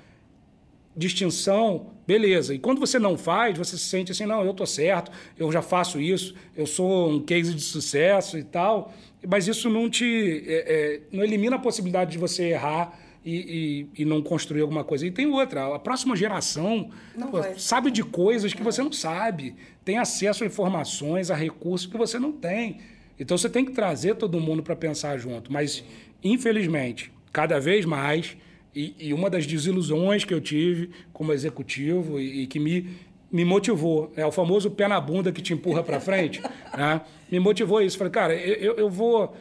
[0.97, 2.55] distinção, beleza.
[2.55, 5.61] E quando você não faz, você se sente assim, não, eu estou certo, eu já
[5.61, 8.93] faço isso, eu sou um case de sucesso e tal.
[9.27, 14.03] Mas isso não te é, é, não elimina a possibilidade de você errar e, e,
[14.03, 15.07] e, não construir alguma coisa.
[15.07, 16.91] E tem outra, a próxima geração
[17.31, 19.55] pô, sabe de coisas que você não sabe,
[19.85, 22.79] tem acesso a informações, a recursos que você não tem.
[23.19, 25.53] Então você tem que trazer todo mundo para pensar junto.
[25.53, 25.85] Mas,
[26.23, 28.37] infelizmente, cada vez mais,
[28.75, 32.89] e, e, uma das desilusões que eu tive como executivo e, e que me,
[33.31, 36.41] me motivou, é o famoso pé na bunda que te empurra para frente,
[36.77, 37.01] né?
[37.31, 37.99] me motivou isso.
[37.99, 39.35] Falei, cara, eu, eu vou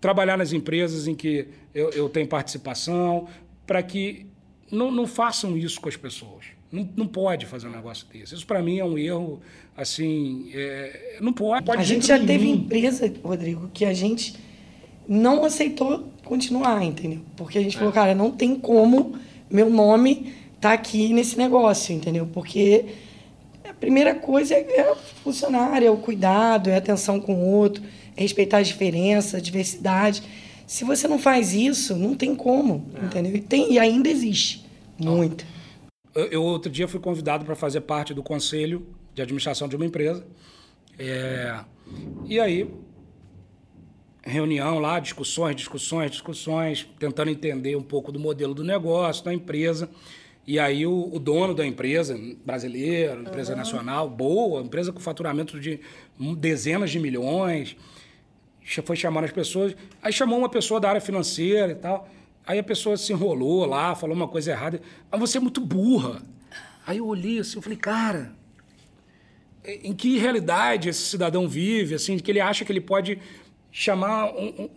[0.00, 3.26] trabalhar nas empresas em que eu, eu tenho participação,
[3.66, 4.26] para que
[4.70, 6.46] não, não façam isso com as pessoas.
[6.70, 8.34] Não, não pode fazer um negócio desse.
[8.34, 9.40] Isso, para mim, é um erro,
[9.76, 11.64] assim, é, não pode.
[11.64, 14.34] pode a gente já teve empresa, Rodrigo, que a gente
[15.08, 17.20] não aceitou continuar, entendeu?
[17.36, 17.78] Porque a gente é.
[17.78, 19.18] falou, cara, não tem como
[19.50, 22.28] meu nome tá aqui nesse negócio, entendeu?
[22.32, 22.84] Porque
[23.68, 27.46] a primeira coisa é, é o funcionário, é o cuidado, é a atenção com o
[27.46, 27.82] outro,
[28.18, 30.22] respeitar a diferença, a diversidade.
[30.66, 33.06] Se você não faz isso, não tem como, é.
[33.06, 33.36] entendeu?
[33.36, 34.66] E, tem, e ainda existe,
[34.98, 35.46] muito.
[36.14, 39.86] Eu, eu, outro dia fui convidado para fazer parte do conselho de administração de uma
[39.86, 40.26] empresa.
[40.98, 41.60] É,
[42.26, 42.68] e aí,
[44.22, 49.88] reunião lá, discussões, discussões, discussões, tentando entender um pouco do modelo do negócio, da empresa.
[50.46, 53.58] E aí o, o dono da empresa, brasileiro, empresa uhum.
[53.58, 55.80] nacional, boa, empresa com faturamento de
[56.38, 57.76] dezenas de milhões,
[58.82, 59.74] foi chamando as pessoas.
[60.02, 62.08] Aí chamou uma pessoa da área financeira e tal.
[62.46, 64.80] Aí a pessoa se enrolou lá, falou uma coisa errada.
[65.10, 66.22] Mas você é muito burra.
[66.86, 68.32] Aí eu olhei assim, eu falei, cara,
[69.64, 73.18] em que realidade esse cidadão vive, assim, que ele acha que ele pode
[73.70, 74.70] chamar um, um,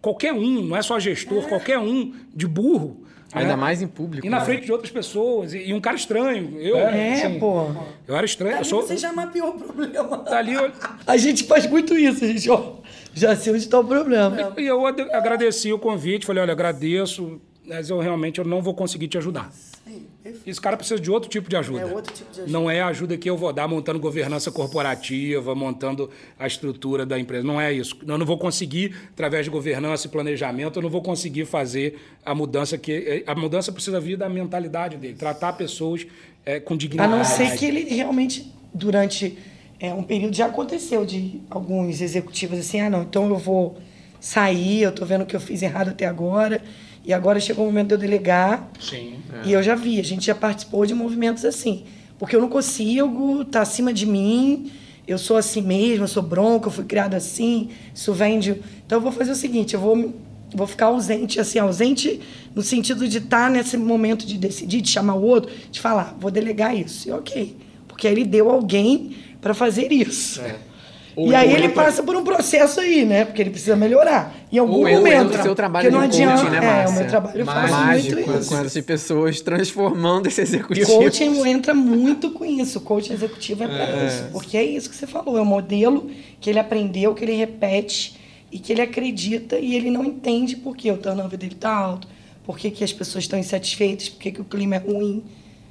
[0.00, 1.48] qualquer um, não é só gestor, é.
[1.48, 3.04] qualquer um de burro.
[3.32, 3.56] Ainda né?
[3.56, 4.24] mais em público.
[4.24, 4.44] E na né?
[4.44, 5.52] frente de outras pessoas.
[5.52, 6.60] E, e, um cara estranho.
[6.60, 7.66] Eu, é, assim, pô.
[8.06, 8.58] Eu era estranho.
[8.58, 8.82] eu sou...
[8.82, 10.24] Você já mapeou o problema.
[10.28, 10.70] ali eu...
[11.04, 12.76] A gente faz muito isso, a gente, ó.
[13.14, 14.54] Já sei onde está o problema.
[14.58, 19.08] E eu agradeci o convite, falei, olha, agradeço, mas eu realmente eu não vou conseguir
[19.08, 19.50] te ajudar.
[19.84, 20.06] Sim,
[20.46, 21.80] Esse cara precisa de outro tipo de ajuda.
[21.80, 22.52] É outro tipo de ajuda.
[22.52, 27.18] Não é a ajuda que eu vou dar montando governança corporativa, montando a estrutura da
[27.18, 27.46] empresa.
[27.46, 27.96] Não é isso.
[28.06, 32.34] Eu não vou conseguir, através de governança e planejamento, eu não vou conseguir fazer a
[32.34, 33.22] mudança que.
[33.26, 36.06] A mudança precisa vir da mentalidade dele, tratar pessoas
[36.44, 37.12] é, com dignidade.
[37.12, 39.38] A não ser que ele realmente, durante
[39.84, 43.76] é, um período já aconteceu de alguns executivos assim, ah, não, então eu vou
[44.18, 46.62] sair, eu tô vendo o que eu fiz errado até agora,
[47.04, 48.70] e agora chegou o momento de eu delegar.
[48.80, 49.16] Sim.
[49.30, 49.48] É.
[49.48, 51.84] E eu já vi, a gente já participou de movimentos assim.
[52.18, 54.72] Porque eu não consigo, tá acima de mim,
[55.06, 58.52] eu sou assim mesmo, eu sou bronco, eu fui criado assim, isso vem de...
[58.86, 60.14] Então eu vou fazer o seguinte, eu vou,
[60.54, 62.20] vou ficar ausente, assim, ausente
[62.54, 66.16] no sentido de estar tá nesse momento de decidir, de chamar o outro, de falar,
[66.18, 67.06] vou delegar isso.
[67.08, 67.54] E ok.
[67.94, 70.40] Porque aí ele deu alguém para fazer isso.
[70.40, 70.56] É.
[71.16, 71.84] e aí ele entra...
[71.84, 73.24] passa por um processo aí, né?
[73.24, 74.34] Porque ele precisa melhorar.
[74.50, 75.38] Em algum ou momento.
[75.38, 76.82] o seu trabalho não adianta, coaching, né, Márcia?
[76.82, 78.48] É, o meu trabalho Mágico, muito isso.
[78.48, 80.86] com essas pessoas transformando esse executivo.
[80.90, 82.78] Coaching entra muito com isso.
[82.78, 84.06] O coaching executivo é para é.
[84.08, 84.24] isso.
[84.32, 85.38] Porque é isso que você falou.
[85.38, 88.18] É o modelo que ele aprendeu, que ele repete
[88.50, 92.08] e que ele acredita e ele não entende por que o turnover dele está alto,
[92.44, 95.22] por que, que as pessoas estão insatisfeitas, por que, que o clima é ruim.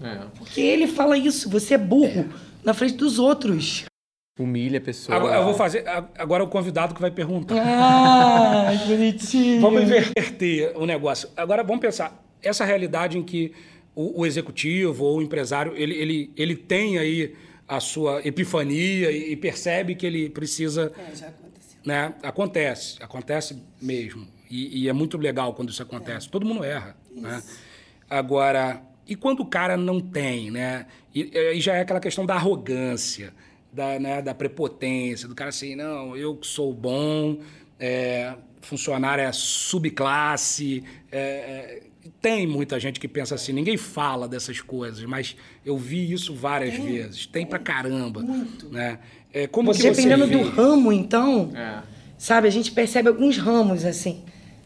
[0.04, 0.28] É.
[0.38, 2.30] Porque ele fala isso, você é burro
[2.64, 3.86] na frente dos outros.
[4.38, 5.16] Humilha a pessoa.
[5.16, 5.86] Agora, eu vou fazer.
[6.18, 7.56] Agora é o convidado que vai perguntar.
[7.56, 9.62] Ah, bonitinho.
[9.62, 11.30] vamos inverter o negócio.
[11.38, 12.20] Agora vamos pensar.
[12.42, 13.54] Essa realidade em que
[13.96, 17.36] o, o, executivo ou o empresário ele, ele, ele tem aí
[17.68, 20.92] a sua epifania e, e percebe que ele precisa.
[20.98, 21.80] É, já aconteceu.
[21.86, 22.14] Né?
[22.24, 24.28] Acontece, acontece mesmo.
[24.50, 26.28] E, e é muito legal quando isso acontece.
[26.28, 26.32] É.
[26.32, 26.98] Todo mundo erra.
[27.16, 27.38] Né?
[27.38, 27.48] Isso.
[27.48, 27.58] Né?
[28.10, 30.86] Agora, e quando o cara não tem, né?
[31.14, 33.34] E, e já é aquela questão da arrogância,
[33.72, 37.40] da, né, da prepotência, do cara assim, não, eu sou bom,
[37.80, 41.84] é, funcionário é subclasse, é, é,
[42.22, 45.36] tem muita gente que pensa assim, ninguém fala dessas coisas, mas
[45.66, 47.26] eu vi isso várias tem, vezes.
[47.26, 48.22] Tem, tem pra caramba.
[48.22, 48.70] Muito.
[48.70, 49.00] Né?
[49.32, 50.38] É, como você, que você dependendo vê?
[50.38, 51.82] do ramo, então, é.
[52.18, 54.24] sabe, a gente percebe alguns ramos assim.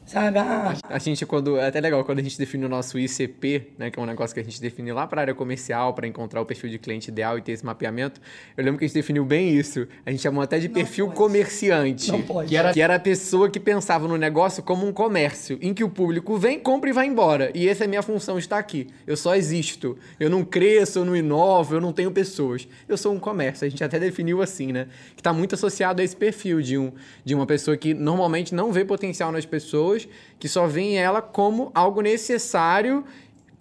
[0.08, 0.40] Sabe?
[0.40, 0.74] Ah.
[0.90, 1.58] A gente, quando.
[1.58, 3.92] É até legal, quando a gente define o nosso ICP, né?
[3.92, 6.40] Que é um negócio que a gente define lá para a área comercial, para encontrar
[6.42, 8.22] o perfil de cliente ideal e ter esse mapeamento.
[8.56, 9.86] Eu lembro que a gente definiu bem isso.
[10.06, 12.10] A gente chamou até de perfil comerciante.
[12.10, 12.48] Não pode.
[12.48, 15.84] Que era, que era a pessoa que pensava no negócio como um comércio, em que
[15.84, 17.52] o público vem, compra e vai embora.
[17.54, 18.88] E essa é a minha função, estar aqui.
[19.06, 19.98] Eu só existo.
[20.18, 22.66] Eu não cresço, eu não inovo, eu não tenho pessoas.
[22.88, 23.68] Eu sou um comércio.
[23.68, 24.88] A gente até definiu assim, né?
[25.16, 26.94] Que está muito associado a esse perfil de, um,
[27.26, 31.22] de uma pessoa que normalmente não vê potencial nas pessoas pessoas que só veem ela
[31.22, 33.04] como algo necessário,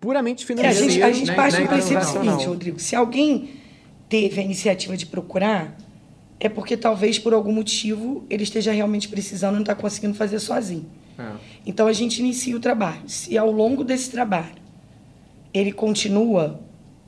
[0.00, 0.78] puramente financeiro.
[0.78, 1.34] É, a gente, a gente né?
[1.34, 3.50] parte do princípio seguinte, Rodrigo: se alguém
[4.08, 5.76] teve a iniciativa de procurar,
[6.38, 10.38] é porque talvez por algum motivo ele esteja realmente precisando e não está conseguindo fazer
[10.38, 10.86] sozinho.
[11.18, 11.32] É.
[11.64, 13.08] Então a gente inicia o trabalho.
[13.08, 14.66] Se ao longo desse trabalho
[15.52, 16.60] ele continua,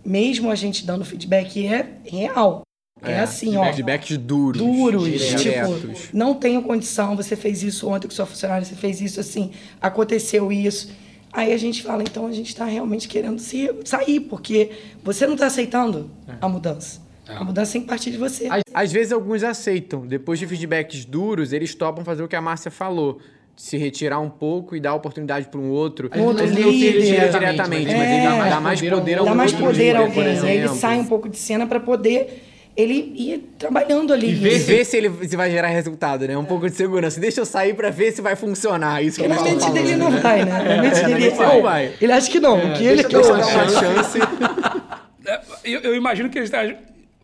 [0.04, 2.62] mesmo a gente dando feedback é real,
[3.02, 3.64] é, é assim, ó.
[3.64, 4.60] Feedbacks duros.
[4.60, 5.08] Duros.
[5.40, 9.52] Tipo, não tenho condição, você fez isso ontem com sua funcionária, você fez isso assim,
[9.80, 10.90] aconteceu isso.
[11.32, 14.70] Aí a gente fala, então a gente está realmente querendo se, sair, porque
[15.04, 16.32] você não está aceitando é.
[16.40, 17.00] a mudança.
[17.28, 17.34] É.
[17.34, 18.46] A mudança tem que partir de você.
[18.46, 20.06] Às, às, vezes alguns aceitam.
[20.06, 23.18] Depois de feedbacks duros, eles topam fazer o que a Márcia falou.
[23.54, 26.08] Se retirar um pouco e dar oportunidade para um outro.
[26.14, 29.34] Um outro líder, não se retira diretamente, mas ele dá, dá mais poder ao Dá
[29.34, 30.48] mais poder a alguém.
[30.48, 32.47] Ele sai um pouco de cena para poder
[32.78, 34.30] ele ia trabalhando ali.
[34.30, 36.38] E ver, ver se ele se vai gerar resultado, né?
[36.38, 36.46] Um é.
[36.46, 37.18] pouco de segurança.
[37.18, 39.02] Deixa eu sair para ver se vai funcionar.
[39.02, 39.96] Isso que na mente falando, dele né?
[39.96, 40.76] não vai, né?
[40.76, 41.92] Na mente é, dele não vai.
[42.00, 42.56] Ele acha que não.
[42.56, 44.18] É, que ele quer uma chance.
[45.26, 46.40] É, eu, eu, imagino que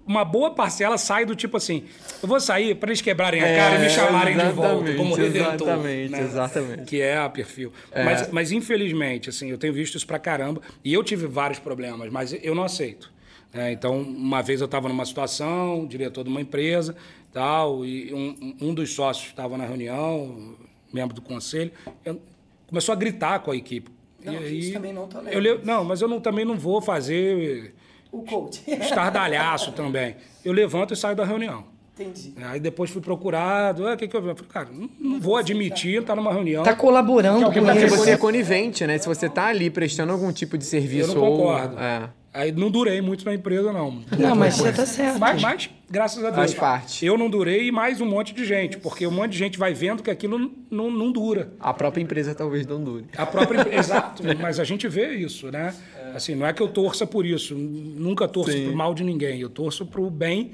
[0.06, 1.84] uma boa parcela sai do tipo assim:
[2.22, 5.68] eu vou sair para eles quebrarem a cara e me chamarem de volta como redentor.
[5.68, 6.20] Exatamente, né?
[6.20, 6.82] exatamente.
[6.82, 7.72] Que é a perfil.
[7.90, 8.04] É.
[8.04, 10.60] Mas, mas, infelizmente, assim, eu tenho visto isso pra caramba.
[10.84, 13.13] E eu tive vários problemas, mas eu não aceito.
[13.54, 16.96] É, então, uma vez eu estava numa situação, diretor de uma empresa,
[17.32, 20.56] tal, e um, um dos sócios estava na reunião,
[20.92, 21.70] membro do conselho,
[22.04, 22.20] eu,
[22.66, 23.90] começou a gritar com a equipe.
[24.24, 27.74] Não, e aí, também não eu Não, mas eu não, também não vou fazer...
[28.10, 28.62] O coach.
[28.66, 30.16] Estardalhaço também.
[30.44, 31.64] Eu levanto e saio da reunião.
[31.98, 32.34] Entendi.
[32.42, 33.86] Aí depois fui procurado.
[33.86, 34.28] Ah, o que, que eu vi?
[34.28, 36.64] Eu falei, cara, não, não vou admitir, tá numa reunião.
[36.64, 38.98] Tá colaborando com Porque você é conivente, né?
[38.98, 41.12] Se você tá ali prestando algum tipo de serviço.
[41.12, 41.76] Eu não concordo.
[41.76, 42.10] Ou, é.
[42.34, 44.02] Aí não durei muito na empresa, não.
[44.18, 45.20] Não, mas você tá certo.
[45.20, 46.36] Mas, mas, graças a Deus.
[46.36, 47.06] Faz parte.
[47.06, 49.72] Eu não durei e mais um monte de gente, porque um monte de gente vai
[49.72, 51.52] vendo que aquilo não, não dura.
[51.60, 53.04] A própria empresa talvez não dure.
[53.16, 55.72] A própria Exato, mas a gente vê isso, né?
[56.12, 57.54] Assim, não é que eu torça por isso.
[57.54, 58.66] Nunca torço Sim.
[58.66, 59.40] pro mal de ninguém.
[59.40, 60.50] Eu torço pro bem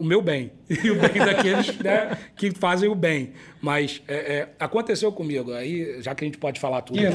[0.00, 0.50] o meu bem
[0.82, 3.34] e o bem daqueles né, que fazem o bem.
[3.60, 7.10] Mas é, é, aconteceu comigo, aí já que a gente pode falar tudo, né?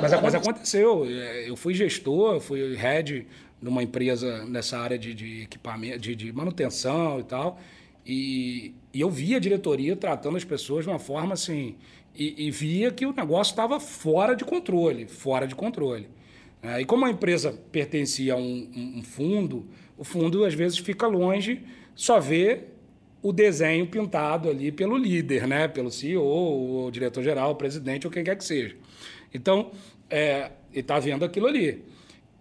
[0.00, 1.04] mas, mas, aconteceu.
[1.04, 3.26] É, eu fui gestor, fui head
[3.60, 7.58] numa empresa nessa área de, de equipamento, de, de, manutenção e tal,
[8.06, 11.74] e, e, eu via a diretoria tratando as pessoas de uma forma assim,
[12.14, 16.08] e, e via que o negócio estava fora de controle, fora de controle.
[16.62, 21.06] É, e como a empresa pertencia a um, um fundo, o fundo às vezes fica
[21.06, 21.62] longe
[21.94, 22.60] só vê
[23.22, 25.66] o desenho pintado ali pelo líder, né?
[25.66, 28.76] pelo CEO, o diretor-geral, o presidente ou quem quer que seja.
[29.32, 29.70] Então,
[30.10, 31.82] é, ele está vendo aquilo ali.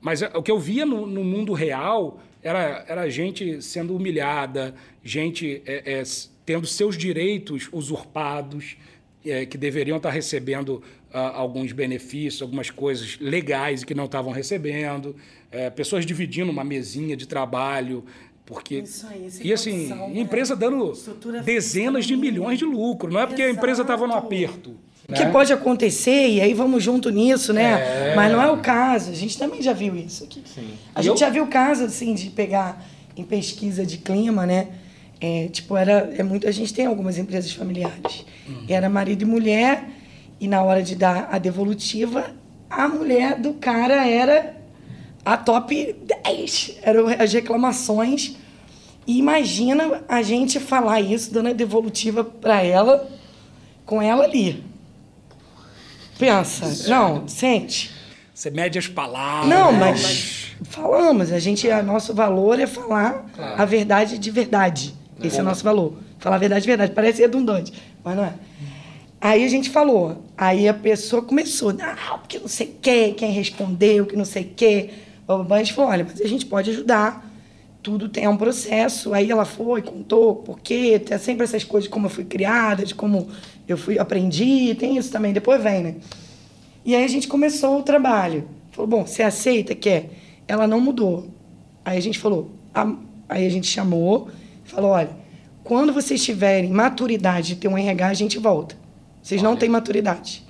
[0.02, 4.76] Mas é, o que eu via no, no, mundo real era, era gente sendo humilhada,
[5.02, 6.04] gente é, é,
[6.46, 8.76] tendo seus direitos usurpados,
[9.26, 10.84] é, que deveriam estar recebendo
[11.14, 15.16] ah, alguns benefícios, algumas coisas legais que não estavam recebendo,
[15.52, 18.04] é, pessoas dividindo uma mesinha de trabalho,
[18.46, 20.12] porque Isso aí, e assim, né?
[20.16, 20.94] empresa dando
[21.46, 23.56] dezenas de milhões de lucro, não é porque Exato.
[23.56, 24.76] a empresa estava no aperto.
[25.08, 25.18] Né?
[25.18, 28.12] Que pode acontecer, e aí vamos junto nisso, né?
[28.12, 28.16] É.
[28.16, 29.12] Mas não é o caso.
[29.12, 30.42] A gente também já viu isso aqui.
[30.46, 30.74] Sim.
[30.96, 31.18] A e gente eu...
[31.18, 32.86] já viu o caso, assim, de pegar
[33.16, 34.70] em pesquisa de clima, né?
[35.20, 38.26] É, tipo, era, é muito, a gente tem algumas empresas familiares.
[38.48, 38.66] Uhum.
[38.68, 39.90] Era marido e mulher,
[40.40, 42.32] e na hora de dar a devolutiva,
[42.70, 44.56] a mulher do cara era
[45.26, 45.96] a top
[46.26, 48.36] 10 eram as reclamações.
[49.06, 53.10] E imagina a gente falar isso, dando a devolutiva para ela,
[53.86, 54.64] com ela ali.
[56.18, 57.92] Pensa, não, sente.
[58.34, 59.50] Você mede as palavras.
[59.50, 61.32] Não, mas falamos.
[61.32, 63.62] A gente, a nosso valor é falar claro.
[63.62, 64.94] a verdade de verdade.
[65.22, 65.94] Esse é o nosso valor.
[66.20, 66.92] Falar a verdade de verdade.
[66.94, 67.74] Parece redundante,
[68.04, 68.34] mas não é.
[69.22, 70.24] Aí a gente falou.
[70.38, 71.72] Aí a pessoa começou.
[71.74, 74.90] Não, porque não sei o quê, quem respondeu, que não sei o quê.
[75.28, 77.30] A gente falou, olha, mas a gente pode ajudar,
[77.82, 79.14] tudo tem um processo.
[79.14, 82.86] Aí ela foi, contou por quê, tem sempre essas coisas de como eu fui criada,
[82.86, 83.28] de como
[83.68, 85.96] eu fui aprendi, tem isso também, depois vem, né?
[86.86, 88.48] E aí a gente começou o trabalho.
[88.72, 89.74] Falou, bom, você aceita?
[89.74, 90.10] Quer?
[90.48, 91.28] Ela não mudou.
[91.86, 92.94] Aí a gente falou, a-
[93.30, 94.30] aí a gente chamou,
[94.66, 95.10] falou, olha,
[95.64, 98.76] quando vocês tiverem maturidade de ter um RH, a gente volta.
[99.22, 100.44] Vocês não têm maturidade.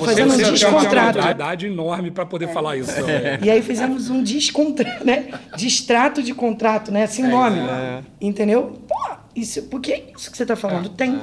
[0.00, 1.18] Você- fazendo um tem uma descontrato.
[1.18, 2.94] habilidade enorme para poder falar isso.
[2.94, 3.38] também.
[3.42, 5.26] E aí fizemos um descontrato, né?
[5.56, 7.04] Distrato de contrato, né?
[7.04, 7.58] Assim o nome.
[8.20, 8.78] Entendeu?
[8.88, 8.94] Pô,
[9.34, 10.88] isso, porque é isso que você tá falando.
[10.90, 11.18] Tem.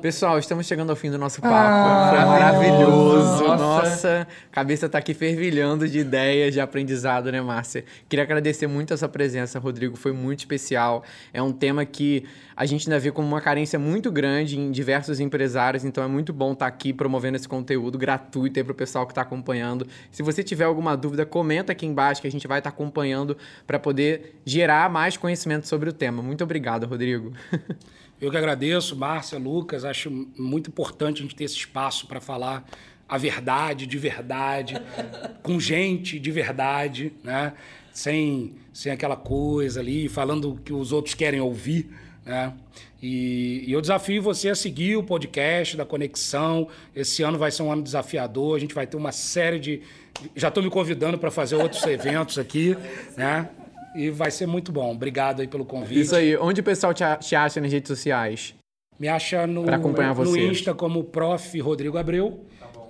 [0.00, 1.54] Pessoal, estamos chegando ao fim do nosso papo.
[1.54, 3.44] Ah, Foi maravilhoso.
[3.44, 3.56] nossa.
[3.56, 7.84] Nossa, cabeça tá aqui fervilhando de ideias, de aprendizado, né, Márcia?
[8.08, 9.96] Queria agradecer muito a sua presença, Rodrigo.
[9.96, 11.02] Foi muito especial.
[11.32, 12.24] É um tema que
[12.54, 16.32] a gente ainda vê como uma carência muito grande em diversos empresários, então é muito
[16.32, 19.86] bom estar aqui promovendo esse conteúdo gratuito aí para o pessoal que está acompanhando.
[20.10, 23.36] Se você tiver alguma dúvida, comenta aqui embaixo que a gente vai estar acompanhando
[23.66, 26.22] para poder gerar mais conhecimento sobre o tema.
[26.22, 27.32] Muito obrigado, Rodrigo.
[28.18, 29.84] Eu que agradeço, Márcia, Lucas.
[29.84, 32.64] Acho muito importante a gente ter esse espaço para falar
[33.06, 34.74] a verdade de verdade,
[35.42, 37.52] com gente de verdade, né?
[37.92, 41.88] Sem, sem aquela coisa ali, falando o que os outros querem ouvir.
[42.24, 42.52] Né?
[43.02, 46.68] E, e eu desafio você a seguir o podcast da Conexão.
[46.94, 48.56] Esse ano vai ser um ano desafiador.
[48.56, 49.82] A gente vai ter uma série de.
[50.34, 52.76] Já estou me convidando para fazer outros eventos aqui,
[53.16, 53.48] né?
[53.96, 54.92] E vai ser muito bom.
[54.92, 56.00] Obrigado aí pelo convite.
[56.00, 56.36] Isso aí.
[56.36, 58.54] Onde o pessoal te, acha nas redes sociais?
[58.98, 60.46] Me acha no, acompanhar no você.
[60.46, 61.58] Insta como Prof.
[61.60, 62.44] Rodrigo Abreu.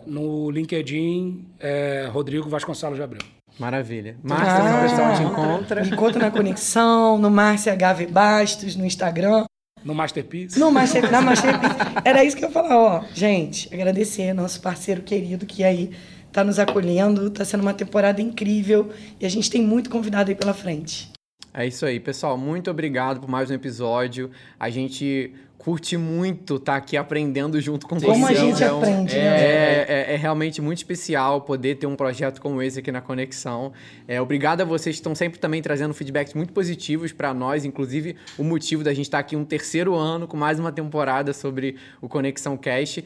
[0.06, 3.22] No LinkedIn, é, Rodrigo Vasconcelos de Abreu.
[3.58, 4.16] Maravilha.
[4.22, 5.82] Márcia, onde o pessoal te encontra?
[5.82, 9.46] Me encontra na Conexão, no Márcia HV Bastos, no Instagram.
[9.84, 10.58] No Masterpiece.
[10.58, 11.74] No Master, na Masterpiece.
[12.04, 13.04] Era isso que eu ia falar, ó.
[13.14, 15.90] Gente, agradecer nosso parceiro querido que aí
[16.36, 17.30] tá nos acolhendo.
[17.30, 21.10] Tá sendo uma temporada incrível e a gente tem muito convidado aí pela frente.
[21.54, 22.36] É isso aí, pessoal.
[22.36, 24.30] Muito obrigado por mais um episódio.
[24.60, 28.38] A gente curte muito estar aqui aprendendo junto com Como a vocês.
[28.38, 29.82] gente É um- aprende, é, né?
[29.88, 33.72] é- é realmente muito especial poder ter um projeto como esse aqui na Conexão.
[34.06, 38.14] É, obrigado a vocês que estão sempre também trazendo feedbacks muito positivos para nós, inclusive
[38.38, 42.08] o motivo da gente estar aqui um terceiro ano com mais uma temporada sobre o
[42.08, 43.02] Conexão Cast.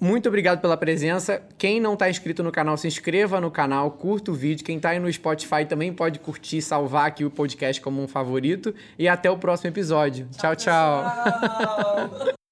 [0.00, 1.42] Muito obrigado pela presença.
[1.56, 4.64] Quem não está inscrito no canal, se inscreva no canal, curta o vídeo.
[4.64, 8.74] Quem está aí no Spotify também pode curtir, salvar aqui o podcast como um favorito.
[8.98, 10.28] E até o próximo episódio.
[10.38, 10.54] tchau.
[10.54, 11.04] tchau.
[11.04, 12.34] Tchau.